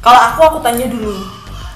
Kalau 0.00 0.20
aku 0.22 0.40
aku 0.46 0.58
tanya 0.60 0.84
dulu. 0.86 1.20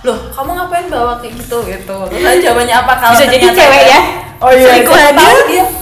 Loh, 0.01 0.19
kamu 0.29 0.51
ngapain 0.53 0.87
bawa 0.87 1.19
kayak 1.19 1.35
gitu 1.37 1.59
gitu. 1.65 1.97
Terus 2.09 2.23
aja 2.25 2.39
jawabannya 2.41 2.77
apa 2.77 2.93
kalau 2.97 3.15
Bisa 3.15 3.27
jadi 3.27 3.47
cewek 3.49 3.83
ya? 3.85 4.01
Oh 4.39 4.51
iya, 4.51 4.71
siapa 4.79 4.95
aja. 4.95 5.11
tahu 5.13 5.39
dia. 5.47 5.67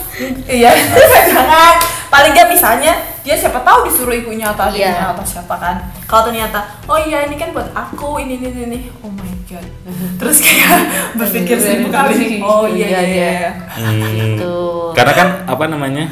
Iya, 0.49 0.71
jangan. 1.29 1.75
Paling 2.09 2.33
dia 2.33 2.47
misalnya 2.47 2.93
dia 3.21 3.37
siapa 3.37 3.61
tahu 3.61 3.85
disuruh 3.85 4.17
ibunya 4.17 4.49
atau 4.49 4.65
adiknya 4.67 4.97
Iya. 4.97 5.13
atau 5.13 5.21
siapa 5.23 5.53
kan. 5.55 5.77
Kalau 6.07 6.23
ternyata, 6.25 6.59
oh 6.87 6.97
iya 6.97 7.23
ini 7.23 7.37
kan 7.37 7.53
buat 7.53 7.69
aku 7.71 8.17
ini 8.19 8.41
ini 8.41 8.49
ini. 8.49 8.61
ini." 8.65 8.79
Oh 9.01 9.11
my 9.11 9.29
god. 9.45 9.67
Terus 10.17 10.41
kayak 10.41 10.81
berpikir 11.15 11.57
seribu 11.59 11.93
kali. 11.93 12.41
Oh 12.41 12.65
iya 12.65 12.89
iya. 12.89 13.03
iya. 13.05 13.33
Hmm, 13.69 14.01
Gitu. 14.01 14.57
karena 14.97 15.13
kan 15.13 15.29
apa 15.45 15.65
namanya 15.67 16.09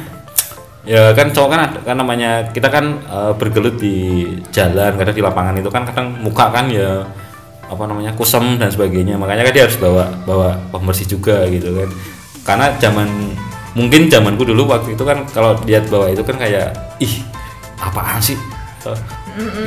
ya 0.85 1.09
kan 1.11 1.33
cowok 1.33 1.49
kan 1.49 1.61
ada- 1.63 1.81
kan 1.83 1.97
namanya 1.97 2.53
kita 2.53 2.69
kan 2.69 3.01
eh, 3.01 3.33
bergelut 3.33 3.81
di 3.81 4.21
jalan 4.53 4.93
kadang 4.93 5.17
di 5.17 5.23
lapangan 5.25 5.57
itu 5.57 5.65
kan 5.67 5.81
kadang 5.83 6.13
muka 6.21 6.53
kan 6.53 6.69
ya 6.69 7.01
apa 7.65 7.83
namanya 7.89 8.13
kusem 8.13 8.61
dan 8.61 8.69
sebagainya. 8.69 9.17
Makanya 9.17 9.47
kan 9.49 9.53
dia 9.53 9.63
harus 9.65 9.77
bawa 9.79 10.11
bawa 10.23 10.57
pembersih 10.69 11.07
juga 11.09 11.45
gitu 11.49 11.73
kan. 11.73 11.89
Karena 12.45 12.65
zaman 12.77 13.07
mungkin 13.75 14.07
zamanku 14.07 14.47
dulu 14.47 14.69
waktu 14.71 14.95
itu 14.95 15.03
kan 15.03 15.25
kalau 15.33 15.57
lihat 15.65 15.89
bawa 15.89 16.13
itu 16.13 16.23
kan 16.23 16.37
kayak 16.37 16.71
ih 17.01 17.13
apaan 17.81 18.21
sih? 18.21 18.37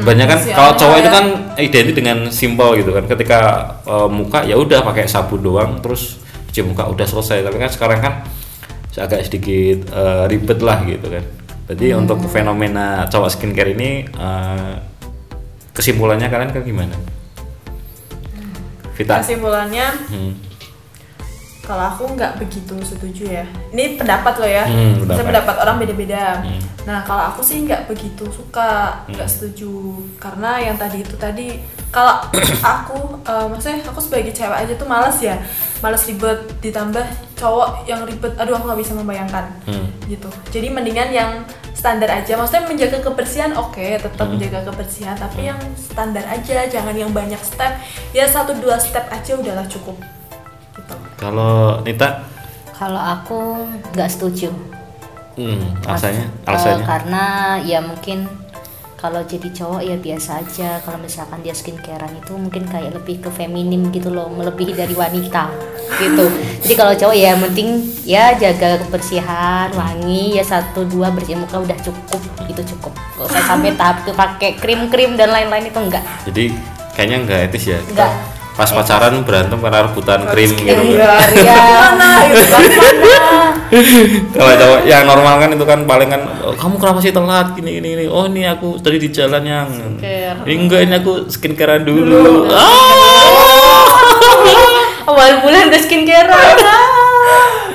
Banyak 0.07 0.27
kan 0.31 0.39
kalau 0.55 0.73
cowok 0.79 0.97
itu 1.03 1.11
ya. 1.11 1.15
kan 1.15 1.25
identik 1.59 1.95
dengan 1.99 2.19
simpel 2.31 2.79
gitu 2.79 2.95
kan. 2.95 3.05
Ketika 3.05 3.39
eh, 3.85 4.09
muka 4.09 4.47
ya 4.47 4.55
udah 4.57 4.81
pakai 4.87 5.11
sabun 5.11 5.43
doang 5.43 5.83
terus 5.83 6.23
cuci 6.49 6.63
muka 6.65 6.87
udah 6.87 7.07
selesai. 7.07 7.43
Tapi 7.43 7.57
kan 7.59 7.71
sekarang 7.71 8.01
kan 8.01 8.15
agak 8.99 9.27
sedikit 9.27 9.91
eh, 9.91 10.25
ribet 10.31 10.59
lah 10.63 10.83
gitu 10.87 11.07
kan. 11.11 11.25
Jadi 11.69 11.93
Hmm. 11.93 12.07
untuk 12.07 12.25
fenomena 12.33 13.05
cowok 13.11 13.29
skincare 13.29 13.77
ini 13.77 14.07
eh, 14.09 14.75
kesimpulannya 15.77 16.27
kalian 16.27 16.51
kan 16.51 16.63
gimana 16.67 17.18
Vita. 18.99 19.23
Kesimpulannya 19.23 19.87
Hmm. 20.11 20.33
kalau 21.63 21.85
aku 21.85 22.17
nggak 22.17 22.41
begitu 22.41 22.75
setuju 22.81 23.25
ya. 23.29 23.45
Ini 23.71 23.95
pendapat 23.95 24.35
lo 24.41 24.49
ya. 24.49 24.65
Hmm, 24.65 25.05
pendapat. 25.05 25.25
pendapat 25.29 25.57
orang 25.63 25.77
beda-beda. 25.79 26.43
Hmm. 26.43 26.63
nah 26.89 27.05
kalau 27.05 27.21
aku 27.29 27.45
sih 27.45 27.69
nggak 27.69 27.85
begitu 27.85 28.25
suka 28.33 29.05
nggak 29.07 29.29
setuju. 29.29 30.01
Karena 30.17 30.57
yang 30.59 30.81
tadi 30.81 31.05
itu 31.05 31.15
tadi 31.15 31.61
kalau 31.93 32.25
aku 32.75 33.21
eh, 33.23 33.47
maksudnya 33.47 33.85
aku 33.85 34.01
sebagai 34.01 34.33
cewek 34.33 34.59
aja 34.65 34.73
tuh 34.75 34.89
males 34.89 35.21
ya. 35.21 35.37
Males 35.79 36.03
ribet 36.09 36.41
ditambah 36.59 37.05
cowok 37.37 37.85
yang 37.87 38.03
ribet. 38.03 38.33
Aduh 38.41 38.57
aku 38.57 38.65
nggak 38.67 38.81
bisa 38.83 38.93
membayangkan. 38.97 39.45
Hmm. 39.69 39.87
gitu. 40.09 40.27
Jadi 40.49 40.73
mendingan 40.73 41.13
yang 41.13 41.31
standar 41.79 42.11
aja. 42.11 42.35
Maksudnya 42.35 42.67
menjaga 42.67 42.99
kebersihan 42.99 43.55
oke 43.55 44.03
tetap 44.03 44.27
menjaga 44.27 44.67
kebersihan 44.67 45.15
tapi 45.15 45.47
yang 45.47 45.61
standar 45.79 46.27
aja 46.27 46.67
jangan 46.67 46.95
yang 46.99 47.15
banyak 47.15 47.39
step. 47.39 47.79
Ya 48.11 48.27
satu 48.27 48.59
dua 48.59 48.83
step 48.83 49.07
aja 49.15 49.39
udahlah 49.39 49.63
cukup. 49.71 49.95
Gitu. 50.75 50.95
Kalau 51.15 51.79
Nita? 51.87 52.27
Kalau 52.75 52.99
aku 52.99 53.63
nggak 53.95 54.11
setuju. 54.11 54.51
hmm, 55.39 55.87
alasannya? 55.87 56.27
Eh, 56.27 56.49
alasannya? 56.51 56.83
karena 56.83 57.25
ya 57.63 57.79
mungkin 57.79 58.27
kalau 58.99 59.23
jadi 59.23 59.47
cowok 59.55 59.83
ya 59.87 59.95
biasa 59.95 60.43
aja. 60.43 60.83
Kalau 60.83 60.99
misalkan 60.99 61.39
dia 61.47 61.55
skincarean 61.55 62.19
itu 62.19 62.35
mungkin 62.35 62.67
kayak 62.67 62.99
lebih 62.99 63.23
ke 63.23 63.31
feminim 63.31 63.95
gitu 63.95 64.11
loh, 64.11 64.27
melebihi 64.27 64.75
dari 64.75 64.91
wanita 64.93 65.55
gitu. 66.03 66.27
Jadi 66.67 66.75
kalau 66.75 66.93
cowok 66.99 67.15
ya 67.15 67.39
penting 67.39 67.69
ya 68.03 68.35
jaga 68.35 68.83
kebersihan, 68.83 69.71
wangi 69.71 70.37
ya 70.37 70.45
satu 70.45 70.83
dua 70.91 71.15
bersih 71.15 71.39
muka 71.39 71.63
udah 71.63 71.79
cukup 71.79 72.21
itu 72.51 72.63
cukup. 72.75 72.91
Gak 73.15 73.27
usah 73.31 73.43
sampai 73.47 73.71
tahap 73.79 74.03
tuh 74.03 74.19
pakai 74.19 74.59
krim-krim 74.59 75.15
dan 75.15 75.31
lain-lain 75.31 75.71
itu 75.71 75.79
enggak. 75.79 76.03
jadi 76.27 76.51
kayaknya 76.99 77.17
nggak 77.23 77.41
etis 77.47 77.65
ya 77.71 77.79
Enggak. 77.79 78.11
pas 78.59 78.67
pacaran 78.75 79.23
berantem 79.23 79.59
karena 79.63 79.87
rebutan 79.87 80.27
krim 80.35 80.51
gitu 80.51 80.67
kan. 80.67 80.83
Iya, 80.99 81.15
iya. 81.39 81.63
mana 81.79 82.11
gitu 82.27 82.45
kan 82.51 82.63
kalau 84.31 84.53
cowok 84.55 84.81
yang 84.85 85.05
normal 85.05 85.35
kan 85.37 85.51
itu 85.51 85.63
kan 85.63 85.81
paling 85.85 86.09
kan 86.09 86.23
"Oh, 86.41 86.53
kamu 86.53 86.75
kenapa 86.77 86.99
sih 86.99 87.11
telat? 87.11 87.53
Gini 87.53 87.71
gini, 87.75 87.89
gini. 87.95 88.05
oh 88.07 88.25
ini 88.25 88.45
aku 88.45 88.77
tadi 88.77 88.97
di 88.99 89.09
jalan 89.09 89.43
yang 89.43 89.69
Skincare. 89.69 90.41
ini 90.43 90.55
enggak 90.57 90.81
ini 90.83 90.95
aku 90.97 91.13
skincarean 91.27 91.83
dulu. 91.83 92.49
Ah! 92.49 93.85
Awal 95.07 95.41
bulan 95.41 95.69
udah 95.69 95.81
skincarean. 95.81 96.57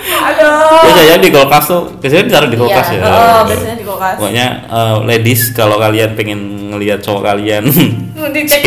aduh. 0.04 0.82
Biasanya 0.84 1.16
di 1.20 1.30
kulkas 1.30 1.64
tuh 1.66 1.82
biasanya 1.98 2.24
ditaruh 2.26 2.50
di 2.50 2.58
kulkas 2.58 2.88
Iya. 2.90 2.98
ya. 2.98 3.04
Oh 3.04 3.40
biasanya 3.44 3.76
di 3.76 3.86
kulkas. 3.86 4.16
Pokoknya 4.18 4.48
eh, 4.66 4.96
ladies 5.04 5.42
kalau 5.52 5.76
kalian 5.78 6.10
pengen 6.14 6.40
ngelihat 6.70 7.00
cowok 7.00 7.22
kalian 7.24 7.64
kulkas, 7.68 8.10
banget 8.16 8.50
cek 8.50 8.62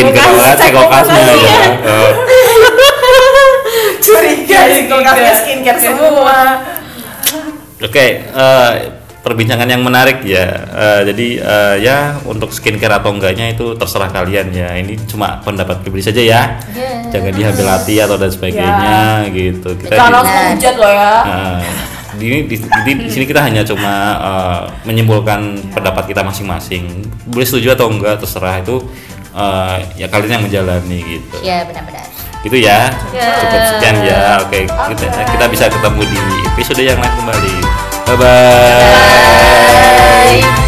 cek 0.61 0.71
kulkasnya 0.71 0.71
kulkas, 0.71 1.07
ya. 1.43 1.71
Eh, 1.83 2.11
curiga 3.99 4.59
di 4.69 4.81
kulkasnya 4.85 5.33
skincare 5.35 5.79
semua 5.81 6.39
Oke, 7.77 8.05
eh, 8.25 8.71
perbincangan 9.21 9.67
yang 9.67 9.83
menarik 9.83 10.25
ya. 10.25 10.45
Eh, 10.65 11.01
jadi 11.13 11.27
eh, 11.37 11.75
ya 11.83 11.97
untuk 12.23 12.49
skincare 12.49 12.97
atau 12.97 13.13
enggaknya 13.13 13.53
itu 13.53 13.77
terserah 13.77 14.09
kalian 14.09 14.49
ya. 14.49 14.73
Ini 14.73 14.97
cuma 15.05 15.37
pendapat 15.41 15.85
pribadi 15.85 16.01
saja 16.01 16.17
ya. 16.17 16.41
Iya. 16.73 17.13
Jangan 17.13 17.31
diambil 17.31 17.67
hati 17.69 17.95
atau 17.99 18.15
dan 18.15 18.31
sebagainya 18.31 18.97
gitu. 19.29 19.69
Kita 19.77 19.93
jangan 19.93 20.09
di- 20.09 20.15
langsung 20.17 20.41
hujat 20.51 20.75
loh 20.75 20.91
ya 20.91 21.13
Nah, 21.21 21.59
di, 22.17 22.25
di, 22.49 22.55
di, 22.57 22.91
di 22.97 23.11
sini 23.13 23.25
kita 23.29 23.45
hanya 23.45 23.61
cuma 23.61 23.93
eh, 24.17 24.61
menyimpulkan 24.89 25.39
pendapat 25.69 26.09
kita 26.09 26.25
masing-masing. 26.25 27.05
Boleh 27.29 27.45
setuju 27.45 27.77
atau 27.77 27.93
enggak 27.93 28.17
terserah 28.17 28.57
itu 28.57 28.81
eh, 29.37 29.77
ya 30.01 30.07
kalian 30.09 30.41
yang 30.41 30.43
menjalani 30.49 30.97
gitu. 31.05 31.35
Iya 31.45 31.61
benar-benar. 31.69 32.09
Itu 32.47 32.63
ya. 32.63 32.87
Yeah. 33.11 33.43
Cukup 33.43 33.61
sekian 33.75 33.95
ya. 34.07 34.39
Oke, 34.39 34.63
okay. 34.63 34.63
okay. 34.71 34.95
kita, 35.03 35.21
kita 35.35 35.45
bisa 35.51 35.65
ketemu 35.67 36.01
di 36.07 36.19
episode 36.55 36.79
yang 36.79 36.95
lain 37.03 37.13
kembali. 37.19 37.55
Bye. 38.07 38.15
bye, 38.15 38.23
-bye. 40.39 40.66